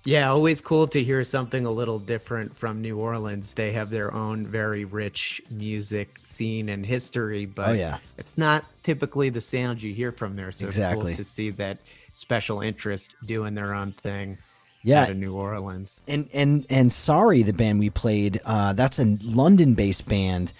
Yeah, 0.08 0.30
always 0.30 0.62
cool 0.62 0.88
to 0.90 1.04
hear 1.04 1.24
something 1.24 1.66
a 1.66 1.72
little 1.72 1.98
different 1.98 2.56
from 2.56 2.80
New 2.80 3.00
Orleans. 3.00 3.56
They 3.56 3.72
have 3.72 3.90
their 3.90 4.14
own 4.14 4.46
very 4.46 4.86
rich 4.86 5.42
music 5.50 6.20
scene 6.22 6.70
and 6.70 6.86
history, 6.86 7.48
but 7.48 7.70
Oh, 7.70 7.74
yeah. 7.74 7.98
it's 8.20 8.38
not 8.38 8.66
typically 8.84 9.30
the 9.30 9.42
sound 9.42 9.82
you 9.82 9.92
hear 9.96 10.12
from 10.12 10.36
there. 10.36 10.52
So 10.52 10.68
Exactly. 10.68 11.14
it's 11.14 11.18
cool 11.18 11.24
to 11.24 11.24
see 11.24 11.50
that 11.52 11.80
special 12.16 12.62
interest 12.62 13.16
doing 13.26 13.54
their 13.54 13.74
own 13.74 13.92
thing 13.92 14.38
Yeah. 14.84 15.06
New 15.14 15.34
Orleans. 15.36 16.02
and 16.08 16.28
and 16.34 16.66
and 16.70 16.92
sorry 16.92 17.44
the 17.44 17.54
band 17.54 17.80
we 17.80 17.90
played 17.90 18.40
uh, 18.46 18.74
that's 18.74 19.00
a 19.00 19.18
london 19.24 19.74
based 19.76 20.08
band. 20.08 20.52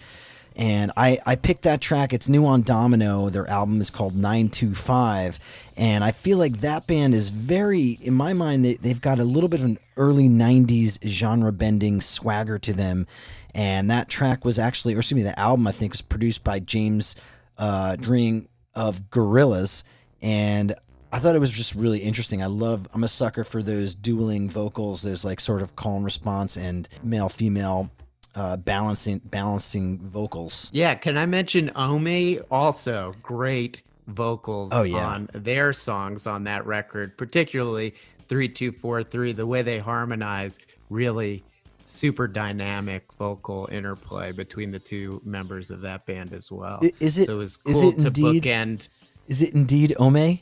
And 0.58 0.94
I, 0.96 1.20
I 1.26 1.36
picked 1.36 1.64
that 1.64 1.82
track. 1.82 2.14
It's 2.14 2.30
new 2.30 2.46
on 2.46 2.62
domino. 2.62 3.28
Their 3.30 3.46
album 3.50 3.82
is 3.82 3.90
called 3.90 4.16
925 4.16 5.72
and 5.78 6.04
i 6.04 6.12
feel 6.12 6.38
like 6.38 6.58
that 6.58 6.88
band 6.88 7.14
is 7.14 7.30
very 7.30 7.98
in 8.02 8.14
my 8.14 8.34
mind 8.34 8.64
they, 8.64 8.76
they've 8.76 9.02
got 9.02 9.20
a 9.20 9.24
little 9.24 9.50
bit 9.50 9.60
of 9.60 9.66
an 9.66 9.78
early 9.98 10.30
90s 10.30 11.04
genre 11.06 11.52
bending 11.52 12.02
swagger 12.02 12.58
to 12.60 12.74
them. 12.74 13.06
And 13.54 13.90
that 13.90 14.10
track 14.10 14.44
was 14.44 14.60
actually 14.60 14.96
or 14.96 15.00
excuse 15.00 15.16
me 15.16 15.24
the 15.24 15.38
album 15.40 15.68
i 15.68 15.72
think 15.72 15.94
was 15.94 16.02
produced 16.02 16.44
by 16.44 16.60
james 16.60 17.16
uh, 17.58 17.96
Dring 17.96 18.50
of 18.74 19.10
Gorillaz 19.10 19.84
and 20.22 20.74
I 21.16 21.20
thought 21.20 21.34
it 21.34 21.40
was 21.40 21.52
just 21.54 21.76
really 21.76 22.00
interesting. 22.00 22.44
I 22.44 22.48
love. 22.48 22.90
I'm 22.94 23.06
a 23.06 23.08
sucker 23.08 23.46
for 23.46 23.64
those 23.64 23.96
dueling 23.96 24.50
vocals. 24.50 25.02
There's 25.02 25.24
like 25.24 25.40
sort 25.40 25.62
of 25.62 25.74
call 25.78 25.96
and 25.96 26.04
response 26.04 26.58
and 26.58 26.90
male 27.04 27.30
female 27.30 27.90
uh, 28.36 28.58
balancing 28.58 29.22
balancing 29.24 29.98
vocals. 30.00 30.70
Yeah, 30.74 30.94
can 30.96 31.18
I 31.18 31.26
mention 31.26 31.70
Ohmme? 31.74 32.44
Also, 32.52 33.14
great 33.24 33.82
vocals 34.08 34.72
Oh, 34.74 34.84
yeah. 34.84 35.08
on 35.08 35.30
their 35.34 35.72
songs 35.72 36.28
on 36.28 36.44
that 36.44 36.66
record, 36.68 37.18
particularly 37.18 37.92
3243. 38.28 39.32
The 39.32 39.48
way 39.48 39.62
they 39.62 39.80
harmonize, 39.80 40.60
really 40.90 41.46
super 41.86 42.28
dynamic 42.28 43.06
vocal 43.18 43.70
interplay 43.72 44.34
between 44.34 44.70
the 44.72 44.80
two 44.80 45.22
members 45.24 45.72
of 45.72 45.80
that 45.80 46.06
band 46.06 46.34
as 46.34 46.52
well. 46.52 46.82
Is 47.00 47.18
it- 47.20 47.28
So 47.28 47.32
it 47.32 47.38
was 47.38 47.52
is 47.66 47.74
cool 47.74 47.90
it 47.90 48.00
to 48.00 48.08
indeed- 48.08 48.44
bookend 48.44 48.88
Is 49.30 49.42
it 49.42 49.54
indeed 49.54 49.94
Ome? 49.98 50.40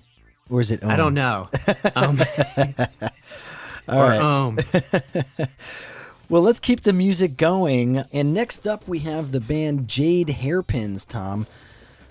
Or 0.54 0.62
is 0.62 0.70
it 0.70 0.84
Ome? 0.84 0.92
I 0.92 0.96
don't 0.96 1.16
know. 1.16 1.50
Um, 1.96 2.20
All 3.90 4.00
right. 4.00 4.22
um, 4.22 4.58
Well, 6.30 6.42
let's 6.42 6.60
keep 6.60 6.82
the 6.82 6.94
music 6.94 7.36
going. 7.38 7.98
And 8.14 8.34
next 8.34 8.66
up, 8.68 8.88
we 8.88 9.00
have 9.00 9.32
the 9.32 9.42
band 9.42 9.88
Jade 9.88 10.30
Hairpins, 10.30 11.06
Tom, 11.06 11.48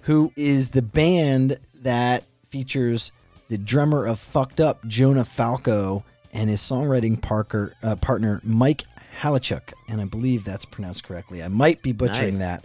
who 0.02 0.32
is 0.36 0.70
the 0.70 0.82
band 0.82 1.58
that 1.82 2.24
features 2.50 3.12
the 3.48 3.58
drummer 3.58 4.06
of 4.06 4.18
Fucked 4.18 4.60
Up, 4.60 4.84
Jonah 4.86 5.24
Falco, 5.24 6.04
and 6.32 6.50
his 6.50 6.60
songwriting 6.60 7.20
Parker, 7.20 7.74
uh, 7.82 7.96
partner, 7.96 8.40
Mike 8.44 8.82
Haliechuk. 9.20 9.72
And 9.88 10.00
I 10.00 10.04
believe 10.04 10.44
that's 10.44 10.64
pronounced 10.66 11.04
correctly. 11.04 11.42
I 11.42 11.48
might 11.48 11.80
be 11.82 11.92
butchering 11.92 12.38
Nice. 12.38 12.60
that. 12.60 12.64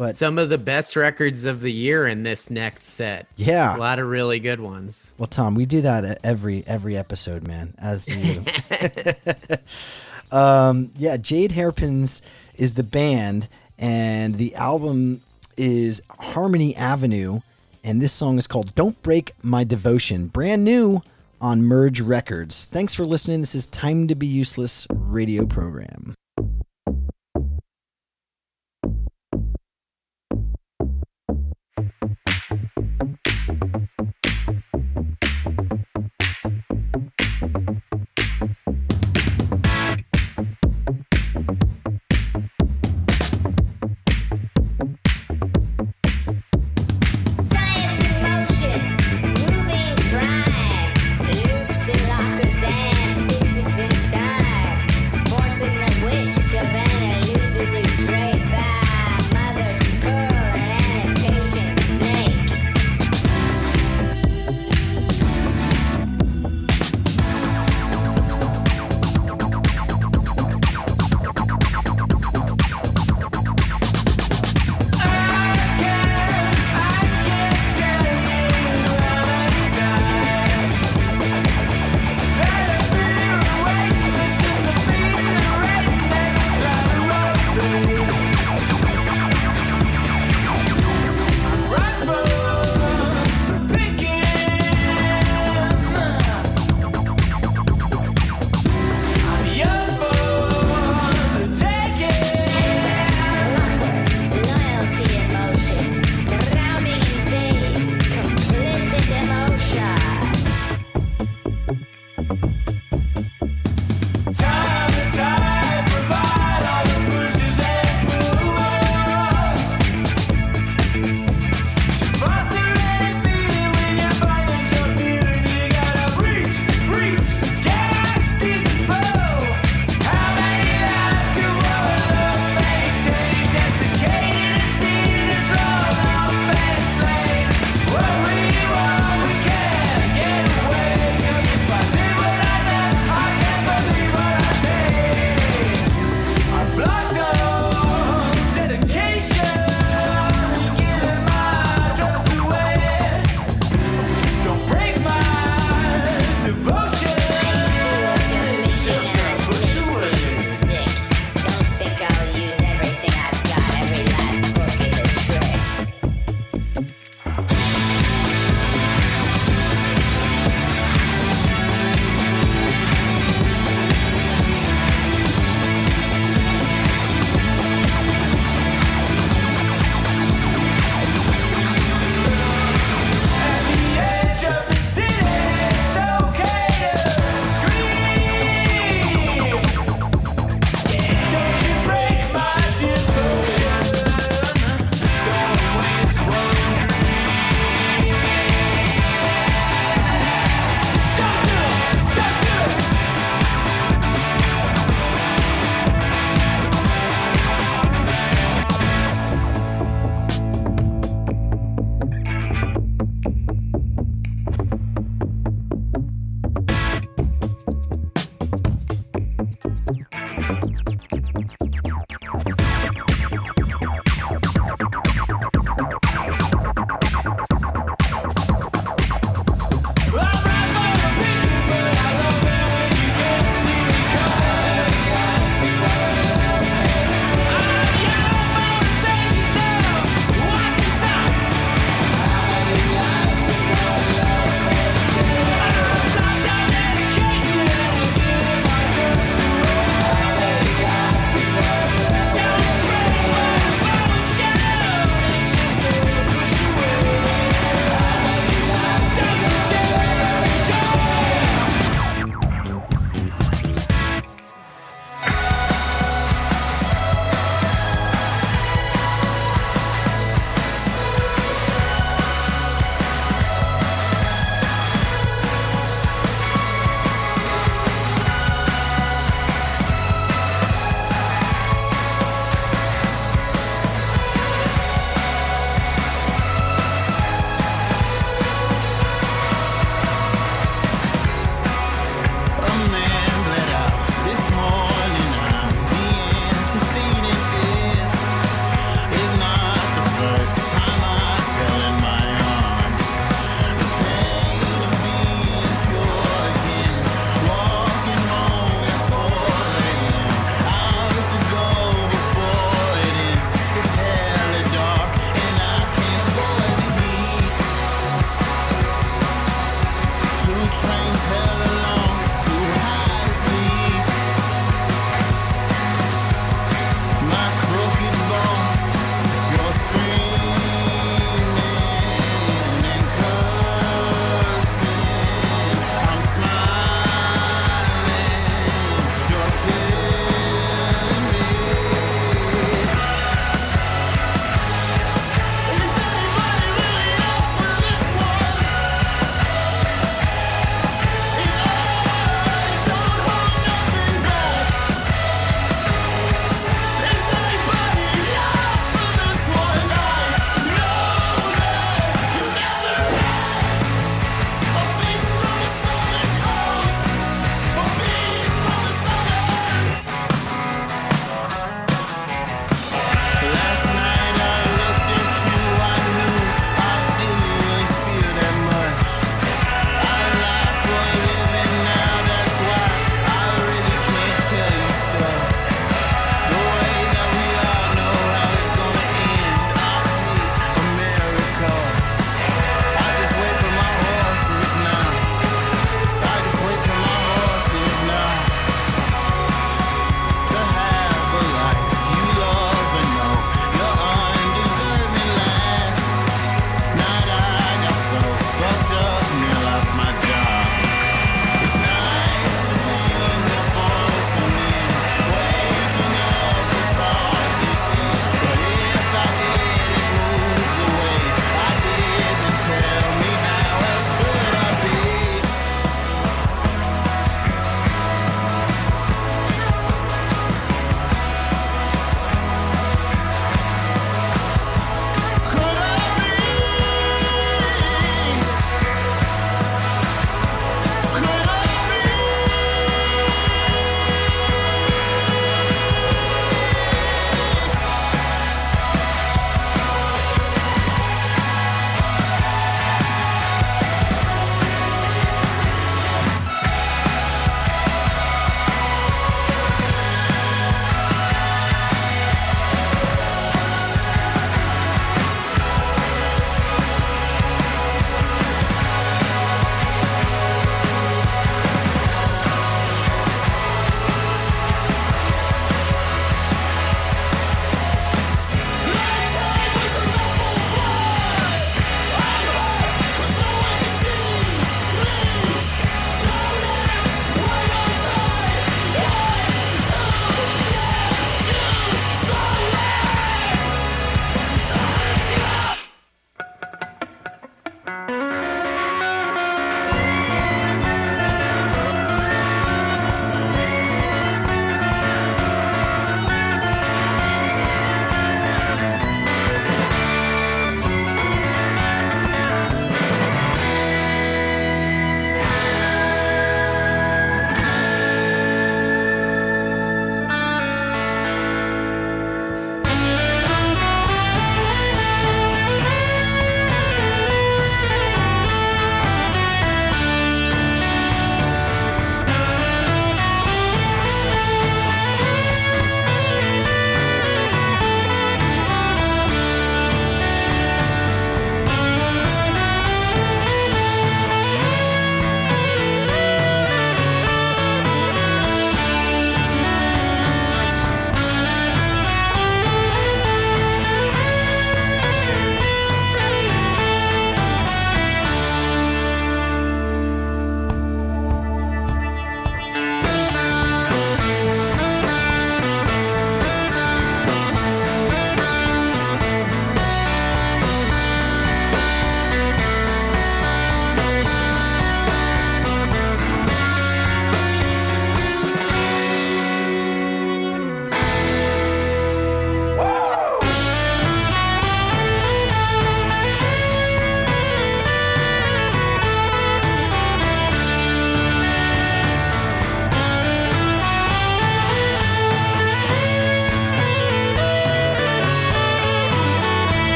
But 0.00 0.16
some 0.16 0.38
of 0.38 0.48
the 0.48 0.56
best 0.56 0.96
records 0.96 1.44
of 1.44 1.60
the 1.60 1.70
year 1.70 2.06
in 2.06 2.22
this 2.22 2.48
next 2.48 2.86
set. 2.86 3.26
yeah. 3.36 3.76
A 3.76 3.78
lot 3.78 3.98
of 3.98 4.08
really 4.08 4.40
good 4.40 4.58
ones. 4.58 5.14
Well, 5.18 5.26
Tom, 5.26 5.54
we 5.54 5.66
do 5.66 5.82
that 5.82 6.06
at 6.06 6.20
every 6.24 6.64
every 6.66 6.96
episode, 6.96 7.46
man. 7.46 7.74
As 7.76 8.08
you. 8.08 8.42
um, 10.32 10.90
yeah, 10.96 11.18
Jade 11.18 11.52
Hairpins 11.52 12.22
is 12.54 12.72
the 12.72 12.82
band, 12.82 13.46
and 13.78 14.36
the 14.36 14.54
album 14.54 15.20
is 15.58 16.00
Harmony 16.18 16.74
Avenue, 16.76 17.40
and 17.84 18.00
this 18.00 18.14
song 18.14 18.38
is 18.38 18.46
called 18.46 18.74
"Don't 18.74 19.02
Break 19.02 19.32
My 19.42 19.64
Devotion," 19.64 20.28
brand 20.28 20.64
new 20.64 21.02
on 21.42 21.62
Merge 21.62 22.00
Records. 22.00 22.64
Thanks 22.64 22.94
for 22.94 23.04
listening. 23.04 23.40
This 23.40 23.54
is 23.54 23.66
Time 23.66 24.08
to 24.08 24.14
Be 24.14 24.26
Useless 24.26 24.86
radio 24.88 25.44
program. 25.44 26.14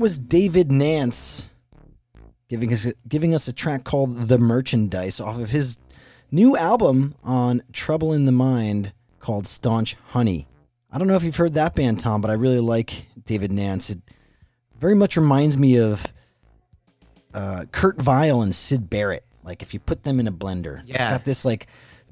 Was 0.00 0.16
David 0.16 0.72
Nance 0.72 1.50
giving 2.48 2.72
us 2.72 2.86
giving 3.06 3.34
us 3.34 3.48
a 3.48 3.52
track 3.52 3.84
called 3.84 4.16
The 4.16 4.38
Merchandise 4.38 5.20
off 5.20 5.38
of 5.38 5.50
his 5.50 5.76
new 6.30 6.56
album 6.56 7.14
on 7.22 7.60
Trouble 7.74 8.14
in 8.14 8.24
the 8.24 8.32
Mind 8.32 8.94
called 9.18 9.46
Staunch 9.46 9.96
Honey. 10.06 10.46
I 10.90 10.96
don't 10.96 11.06
know 11.06 11.16
if 11.16 11.22
you've 11.22 11.36
heard 11.36 11.52
that 11.52 11.74
band, 11.74 12.00
Tom, 12.00 12.22
but 12.22 12.30
I 12.30 12.32
really 12.32 12.60
like 12.60 13.08
David 13.26 13.52
Nance. 13.52 13.90
It 13.90 13.98
very 14.78 14.94
much 14.94 15.18
reminds 15.18 15.58
me 15.58 15.78
of 15.78 16.10
uh, 17.34 17.66
Kurt 17.70 18.00
Vile 18.00 18.40
and 18.40 18.54
Syd 18.54 18.88
Barrett. 18.88 19.26
Like 19.44 19.60
if 19.60 19.74
you 19.74 19.80
put 19.80 20.02
them 20.04 20.18
in 20.18 20.26
a 20.26 20.32
blender, 20.32 20.80
yeah. 20.86 20.94
it's 20.94 21.04
got 21.04 21.24
this 21.26 21.44
like 21.44 21.66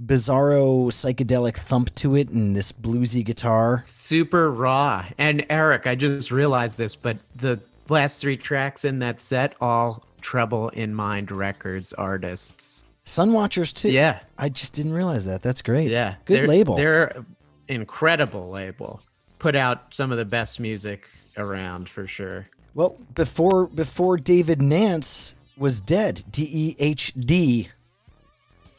bizarro 0.04 0.88
psychedelic 0.88 1.56
thump 1.56 1.94
to 1.94 2.16
it 2.16 2.28
and 2.28 2.54
this 2.54 2.70
bluesy 2.70 3.24
guitar. 3.24 3.82
super 3.86 4.52
raw. 4.52 5.06
And 5.16 5.46
Eric, 5.48 5.86
I 5.86 5.94
just 5.94 6.30
realized 6.30 6.76
this, 6.76 6.94
but 6.94 7.16
the 7.34 7.58
last 7.88 8.20
three 8.20 8.36
tracks 8.36 8.84
in 8.84 8.98
that 9.00 9.20
set 9.20 9.54
all 9.60 10.04
Trouble 10.20 10.68
in 10.70 10.94
Mind 10.94 11.30
Records 11.30 11.92
artists. 11.92 12.84
Sunwatchers 13.04 13.72
too. 13.72 13.90
Yeah. 13.90 14.20
I 14.36 14.48
just 14.48 14.74
didn't 14.74 14.92
realize 14.92 15.24
that. 15.26 15.42
That's 15.42 15.62
great. 15.62 15.90
Yeah, 15.90 16.16
Good 16.26 16.40
they're- 16.42 16.48
label. 16.48 16.76
They're 16.76 17.24
incredible 17.68 18.50
label. 18.50 19.00
Put 19.38 19.54
out 19.54 19.94
some 19.94 20.10
of 20.10 20.18
the 20.18 20.24
best 20.24 20.58
music 20.60 21.08
around 21.36 21.88
for 21.88 22.06
sure. 22.06 22.48
Well, 22.74 22.96
before 23.14 23.66
before 23.68 24.16
David 24.16 24.60
Nance 24.60 25.34
was 25.56 25.80
Dehd, 25.80 26.24
D 26.30 26.48
E 26.52 26.76
H 26.78 27.12
D, 27.18 27.68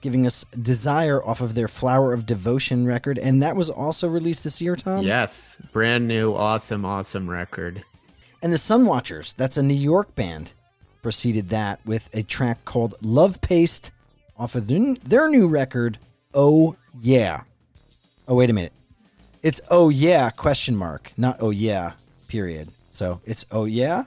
giving 0.02 0.26
us 0.26 0.46
Desire 0.62 1.24
off 1.24 1.42
of 1.42 1.56
their 1.56 1.68
Flower 1.68 2.14
of 2.14 2.26
Devotion 2.26 2.86
record, 2.86 3.18
and 3.18 3.42
that 3.42 3.56
was 3.56 3.70
also 3.70 4.08
released 4.08 4.44
this 4.44 4.62
year, 4.62 4.76
Tom. 4.76 5.04
yes, 5.06 5.62
brand 5.72 6.08
new, 6.08 6.34
awesome, 6.34 6.86
awesome 6.86 7.30
record. 7.30 7.84
And 8.42 8.54
the 8.54 8.58
Sunwatchers, 8.58 9.36
that's 9.36 9.58
a 9.58 9.64
New 9.64 9.74
York 9.74 10.16
band, 10.16 10.54
preceded 11.02 11.50
that 11.50 11.80
with 11.86 12.10
a 12.16 12.24
track 12.24 12.64
called 12.66 12.96
Love 13.02 13.42
Paste 13.42 13.92
off 14.38 14.56
of 14.56 14.68
their 14.68 15.30
new 15.30 15.48
record, 15.48 15.98
Oh 16.34 16.76
Yeah. 17.02 17.42
Oh 18.28 18.36
wait 18.36 18.50
a 18.50 18.54
minute. 18.54 18.74
It's 19.44 19.60
Oh 19.70 19.90
Yeah 19.90 20.30
question 20.30 20.76
mark, 20.76 21.12
not 21.18 21.38
Oh 21.42 21.50
Yeah 21.50 21.94
period. 22.28 22.70
So 22.92 23.20
it's 23.26 23.46
Oh 23.52 23.66
Yeah. 23.66 24.04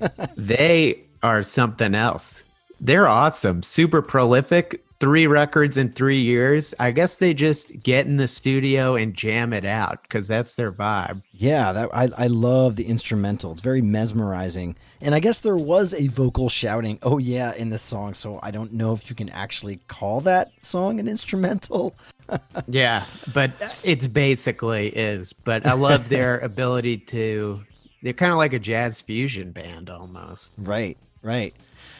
They 0.36 1.04
are 1.22 1.42
something 1.42 1.94
else. 1.94 2.42
They're 2.80 3.08
awesome, 3.08 3.62
super 3.62 4.02
prolific. 4.02 4.84
Three 5.02 5.26
records 5.26 5.78
in 5.78 5.90
three 5.90 6.20
years. 6.20 6.76
I 6.78 6.92
guess 6.92 7.16
they 7.16 7.34
just 7.34 7.82
get 7.82 8.06
in 8.06 8.18
the 8.18 8.28
studio 8.28 8.94
and 8.94 9.14
jam 9.14 9.52
it 9.52 9.64
out 9.64 10.00
because 10.02 10.28
that's 10.28 10.54
their 10.54 10.70
vibe. 10.70 11.24
Yeah, 11.32 11.72
that 11.72 11.88
I, 11.92 12.08
I 12.16 12.26
love 12.28 12.76
the 12.76 12.84
instrumental. 12.84 13.50
It's 13.50 13.60
very 13.60 13.82
mesmerizing. 13.82 14.76
And 15.00 15.12
I 15.12 15.18
guess 15.18 15.40
there 15.40 15.56
was 15.56 15.92
a 15.92 16.06
vocal 16.06 16.48
shouting, 16.48 17.00
oh 17.02 17.18
yeah, 17.18 17.52
in 17.54 17.68
this 17.68 17.82
song. 17.82 18.14
So 18.14 18.38
I 18.44 18.52
don't 18.52 18.74
know 18.74 18.92
if 18.92 19.10
you 19.10 19.16
can 19.16 19.28
actually 19.30 19.80
call 19.88 20.20
that 20.20 20.52
song 20.60 21.00
an 21.00 21.08
instrumental. 21.08 21.96
Yeah, 22.68 23.04
but 23.34 23.50
it's 23.84 24.06
basically 24.06 24.88
is. 24.90 25.32
But 25.32 25.66
I 25.66 25.72
love 25.72 26.08
their 26.08 26.38
ability 26.50 26.98
to. 26.98 27.60
They're 28.02 28.12
kind 28.12 28.32
of 28.32 28.38
like 28.38 28.52
a 28.52 28.58
jazz 28.60 29.00
fusion 29.00 29.50
band 29.50 29.90
almost. 29.90 30.54
Right, 30.56 30.96
right. 31.22 31.54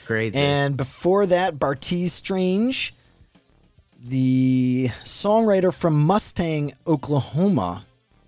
Crazy. 0.07 0.37
And 0.37 0.77
before 0.77 1.27
that, 1.27 1.59
Bartees 1.59 2.13
Strange, 2.13 2.95
the 4.05 4.91
songwriter 5.05 5.73
from 5.73 6.01
Mustang, 6.03 6.73
Oklahoma, 6.87 7.85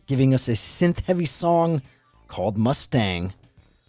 giving 0.07 0.33
us 0.33 0.49
a 0.49 0.53
synth 0.53 1.05
heavy 1.07 1.25
song 1.25 1.83
called 2.29 2.57
Mustang 2.57 3.33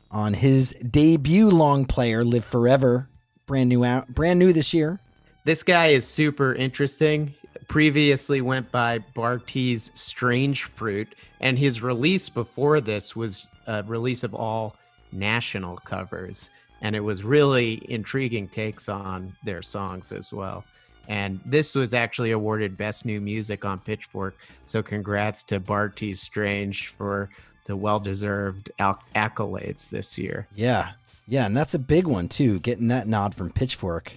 on 0.09 0.33
his 0.33 0.71
debut 0.73 1.49
long 1.49 1.85
player, 1.85 2.23
Live 2.23 2.45
Forever. 2.45 3.09
Brand 3.45 3.69
new 3.69 3.83
out, 3.83 4.07
brand 4.07 4.39
new 4.39 4.51
this 4.51 4.73
year. 4.73 4.99
This 5.43 5.61
guy 5.61 5.87
is 5.87 6.07
super 6.07 6.55
interesting. 6.55 7.35
Previously 7.67 8.41
went 8.41 8.71
by 8.71 8.99
Bartees 9.15 9.91
Strange 9.93 10.63
Fruit, 10.63 11.13
and 11.39 11.59
his 11.59 11.83
release 11.83 12.29
before 12.29 12.81
this 12.81 13.15
was 13.15 13.47
a 13.67 13.83
release 13.83 14.23
of 14.23 14.33
all 14.33 14.75
national 15.11 15.77
covers, 15.77 16.49
and 16.81 16.95
it 16.95 16.99
was 16.99 17.23
really 17.23 17.81
intriguing 17.89 18.47
takes 18.47 18.89
on 18.89 19.35
their 19.43 19.61
songs 19.61 20.11
as 20.11 20.31
well. 20.31 20.63
And 21.07 21.39
this 21.45 21.75
was 21.75 21.93
actually 21.93 22.31
awarded 22.31 22.77
Best 22.77 23.05
New 23.05 23.21
Music 23.21 23.63
on 23.63 23.79
Pitchfork. 23.79 24.35
So 24.65 24.81
congrats 24.81 25.43
to 25.45 25.59
Bartees 25.59 26.17
Strange 26.19 26.87
for 26.89 27.29
the 27.65 27.75
well-deserved 27.75 28.71
al- 28.79 29.01
accolades 29.15 29.89
this 29.89 30.17
year. 30.17 30.47
Yeah. 30.55 30.91
Yeah, 31.27 31.45
and 31.47 31.57
that's 31.57 31.73
a 31.73 31.79
big 31.79 32.05
one 32.05 32.27
too, 32.27 32.59
getting 32.59 32.87
that 32.89 33.07
nod 33.07 33.33
from 33.33 33.51
Pitchfork. 33.51 34.13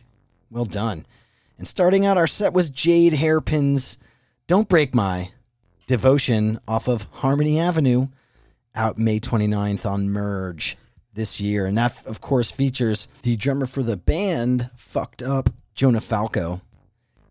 Well 0.51 0.67
done. 0.67 1.07
And 1.59 1.67
starting 1.67 2.07
out 2.07 2.19
our 2.19 2.27
set 2.27 2.53
was 2.53 2.71
Jade 2.71 3.15
Hairpin's 3.15 3.99
Don't 4.47 4.69
Break 4.69 4.95
My 4.95 5.33
Devotion 5.87 6.59
off 6.69 6.87
of 6.87 7.07
Harmony 7.11 7.59
Avenue, 7.59 8.09
out 8.75 8.99
May 8.99 9.19
29th 9.19 9.87
on 9.87 10.11
Merge 10.11 10.77
this 11.19 11.41
year. 11.41 11.67
And 11.67 11.77
that, 11.77 12.07
of 12.07 12.23
course, 12.23 12.51
features 12.51 13.09
the 13.23 13.37
drummer 13.37 13.67
for 13.67 13.83
the 13.83 13.99
band, 13.99 14.71
Fucked 14.77 15.23
Up, 15.23 15.51
Jonah 15.75 16.01
Falco, 16.01 16.63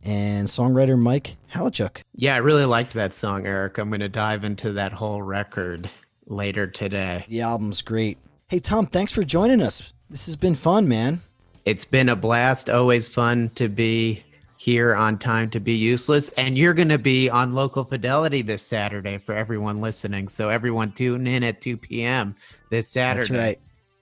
and 0.03 0.47
songwriter 0.47 0.99
Mike 0.99 1.35
Haliechuk. 1.53 2.01
Yeah, 2.13 2.35
I 2.35 2.37
really 2.37 2.65
liked 2.65 2.93
that 2.93 3.13
song, 3.13 3.47
Eric. 3.47 3.79
I'm 3.79 3.89
going 3.89 4.01
to 4.01 4.09
dive 4.09 4.43
into 4.43 4.73
that 4.73 4.93
whole 4.93 5.23
record 5.23 5.89
later 6.27 6.67
today. 6.67 7.25
The 7.27 7.41
album's 7.41 7.81
great. 7.81 8.17
Hey, 8.49 8.59
Tom, 8.59 8.85
thanks 8.85 9.11
for 9.11 9.23
joining 9.23 9.61
us. 9.61 9.93
This 10.09 10.27
has 10.27 10.35
been 10.35 10.55
fun, 10.55 10.87
man. 10.87 11.21
It's 11.65 11.85
been 11.85 12.09
a 12.09 12.15
blast. 12.15 12.69
Always 12.69 13.09
fun 13.09 13.49
to 13.55 13.67
be 13.67 14.23
here 14.57 14.95
on 14.95 15.17
Time 15.17 15.49
to 15.51 15.59
Be 15.59 15.73
Useless. 15.73 16.29
And 16.29 16.57
you're 16.57 16.73
going 16.73 16.89
to 16.89 16.97
be 16.97 17.29
on 17.29 17.53
Local 17.53 17.83
Fidelity 17.83 18.41
this 18.41 18.63
Saturday 18.63 19.17
for 19.17 19.35
everyone 19.35 19.81
listening. 19.81 20.29
So, 20.29 20.49
everyone 20.49 20.91
tune 20.93 21.27
in 21.27 21.43
at 21.43 21.61
2 21.61 21.77
p.m. 21.77 22.35
this 22.69 22.87
Saturday. 22.87 23.27
That's 23.27 23.31
right. 23.31 23.59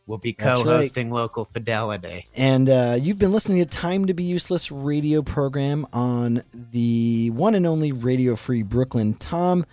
We'll 0.07 0.19
be 0.19 0.33
co 0.33 0.63
hosting 0.63 1.09
Local 1.09 1.45
Fidelity. 1.45 2.27
And 2.37 2.69
uh, 2.69 2.97
you've 3.01 3.17
been 3.17 3.31
listening 3.31 3.63
to 3.63 3.65
Time 3.65 4.05
to 4.05 4.13
Be 4.13 4.23
Useless 4.23 4.71
radio 4.71 5.23
program 5.23 5.87
on 5.93 6.43
the 6.53 7.31
one 7.31 7.55
and 7.55 7.65
only 7.65 7.91
Radio 7.91 8.35
Free 8.35 8.61
Brooklyn. 8.61 9.15
Tom, 9.15 9.65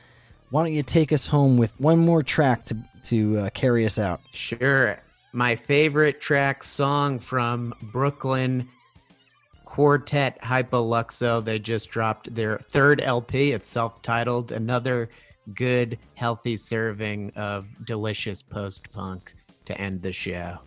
why 0.48 0.62
don't 0.62 0.72
you 0.72 0.82
take 0.82 1.12
us 1.12 1.26
home 1.26 1.58
with 1.58 1.78
one 1.78 1.98
more 1.98 2.22
track 2.22 2.64
to, 2.64 2.76
to 3.04 3.38
uh, 3.38 3.50
carry 3.50 3.84
us 3.84 3.98
out? 3.98 4.20
Sure. 4.32 4.98
My 5.34 5.54
favorite 5.54 6.22
track 6.22 6.64
song 6.64 7.18
from 7.18 7.74
Brooklyn 7.82 8.66
Quartet 9.66 10.40
Hypoluxo. 10.40 11.44
They 11.44 11.58
just 11.58 11.90
dropped 11.90 12.34
their 12.34 12.56
third 12.56 13.02
LP. 13.02 13.52
It's 13.52 13.66
self 13.66 14.00
titled. 14.00 14.50
Another 14.50 15.10
good, 15.54 15.98
healthy 16.14 16.56
serving 16.56 17.32
of 17.36 17.66
delicious 17.84 18.40
post 18.40 18.90
punk 18.94 19.34
to 19.66 19.78
end 19.78 20.02
the 20.02 20.12
show. 20.12 20.58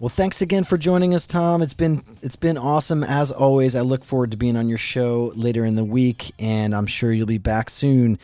Well, 0.00 0.08
thanks 0.08 0.40
again 0.40 0.62
for 0.62 0.78
joining 0.78 1.12
us, 1.12 1.26
Tom. 1.26 1.60
It's 1.60 1.74
been 1.74 2.04
it's 2.22 2.36
been 2.36 2.56
awesome 2.56 3.02
as 3.02 3.32
always. 3.32 3.74
I 3.74 3.80
look 3.80 4.04
forward 4.04 4.30
to 4.30 4.36
being 4.36 4.56
on 4.56 4.68
your 4.68 4.78
show 4.78 5.32
later 5.34 5.64
in 5.64 5.74
the 5.74 5.84
week, 5.84 6.30
and 6.38 6.72
I'm 6.72 6.86
sure 6.86 7.12
you'll 7.12 7.26
be 7.26 7.38
back 7.38 7.68
soon. 7.68 8.18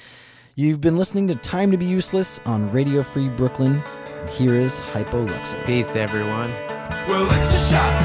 You've 0.55 0.81
been 0.81 0.97
listening 0.97 1.27
to 1.29 1.35
Time 1.35 1.73
to 1.73 1.77
Be 1.77 1.85
Useless 1.85 2.39
on 2.47 2.71
Radio 2.71 3.03
Free 3.03 3.29
Brooklyn. 3.29 3.83
And 4.21 4.29
here 4.31 4.55
is 4.55 4.79
Hypoluxo. 4.79 5.67
Peace, 5.67 5.97
everyone. 5.97 6.51
Well, 7.09 7.27
it's 7.29 7.53
a 7.53 7.71
shock. 7.71 8.01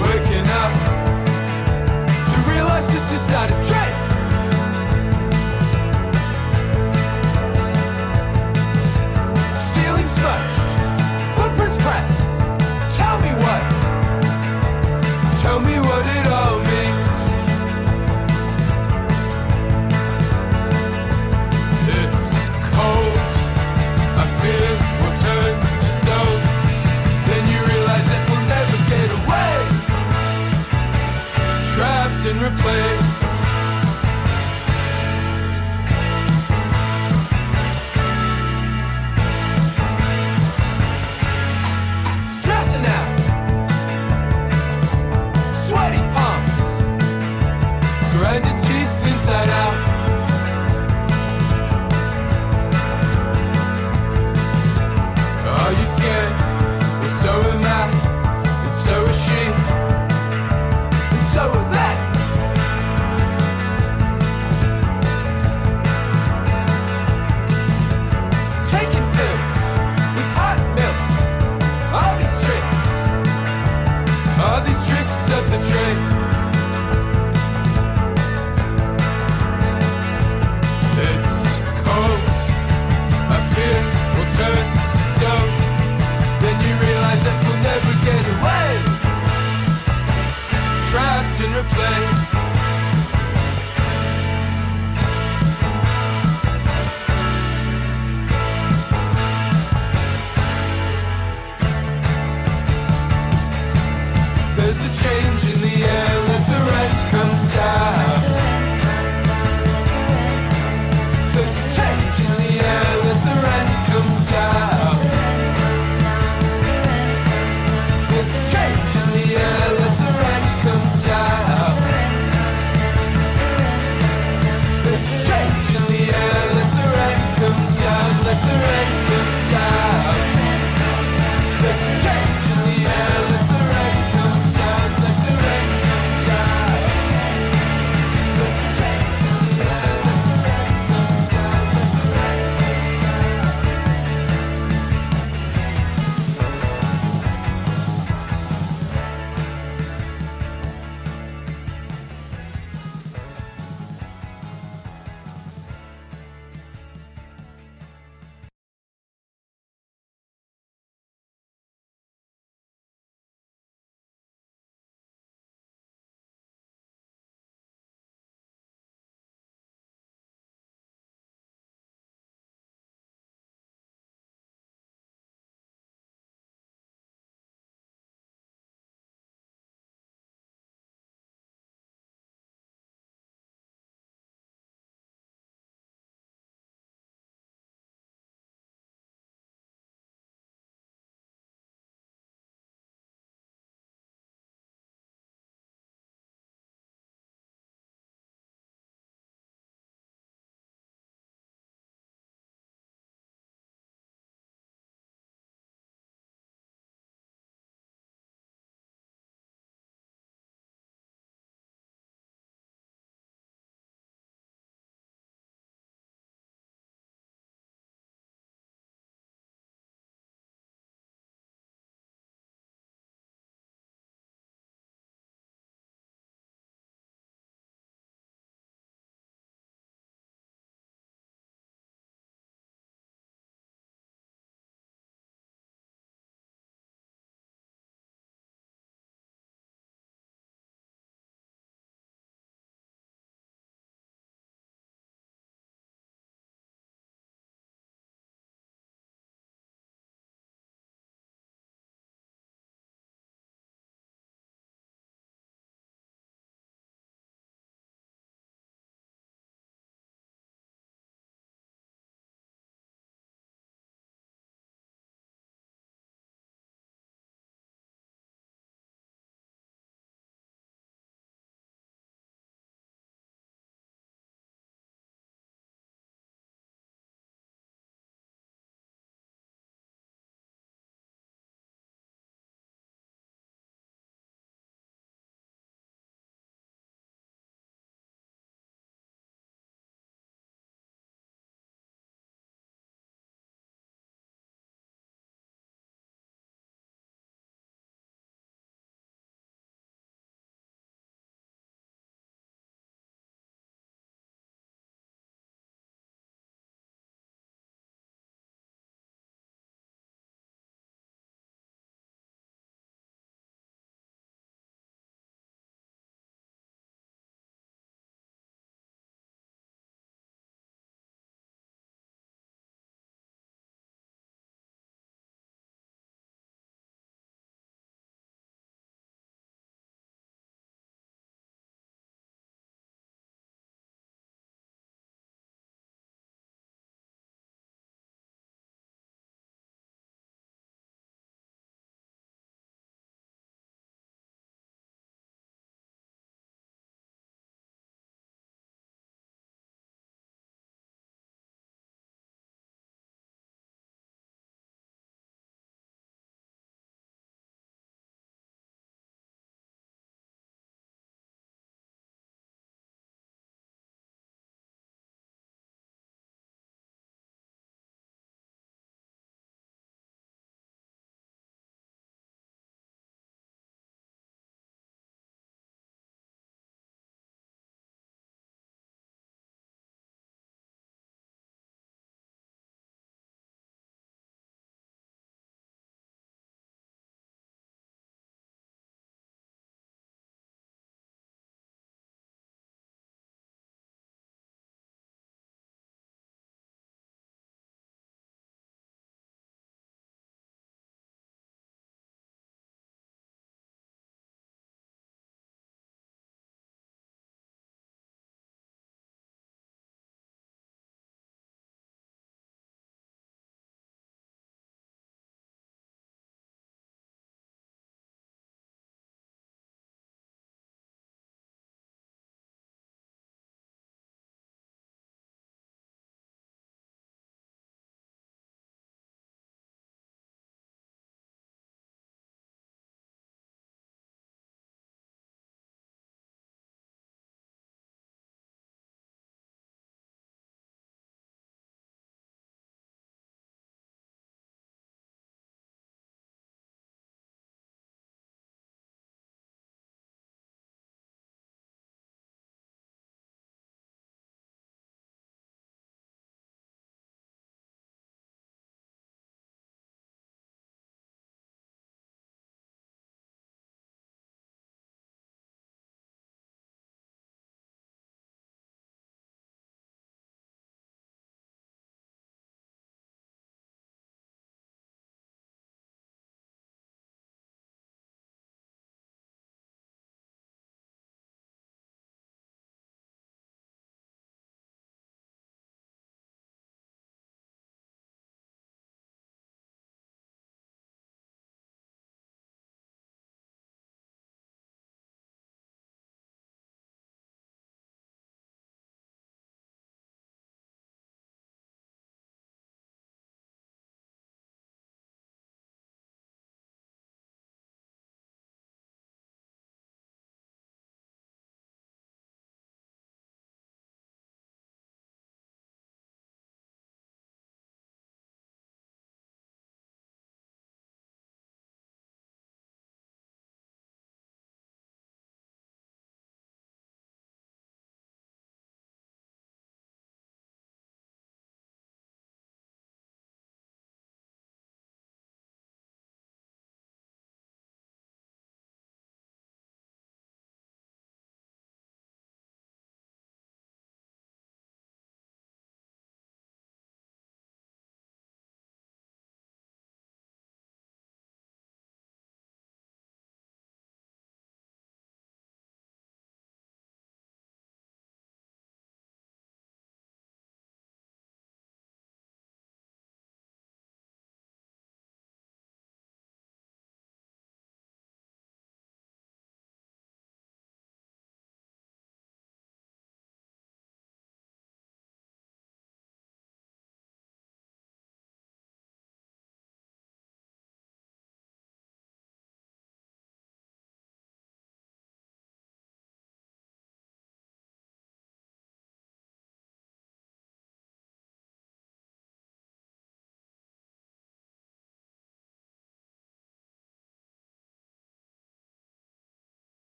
Waking 0.00 0.46
up 0.46 1.05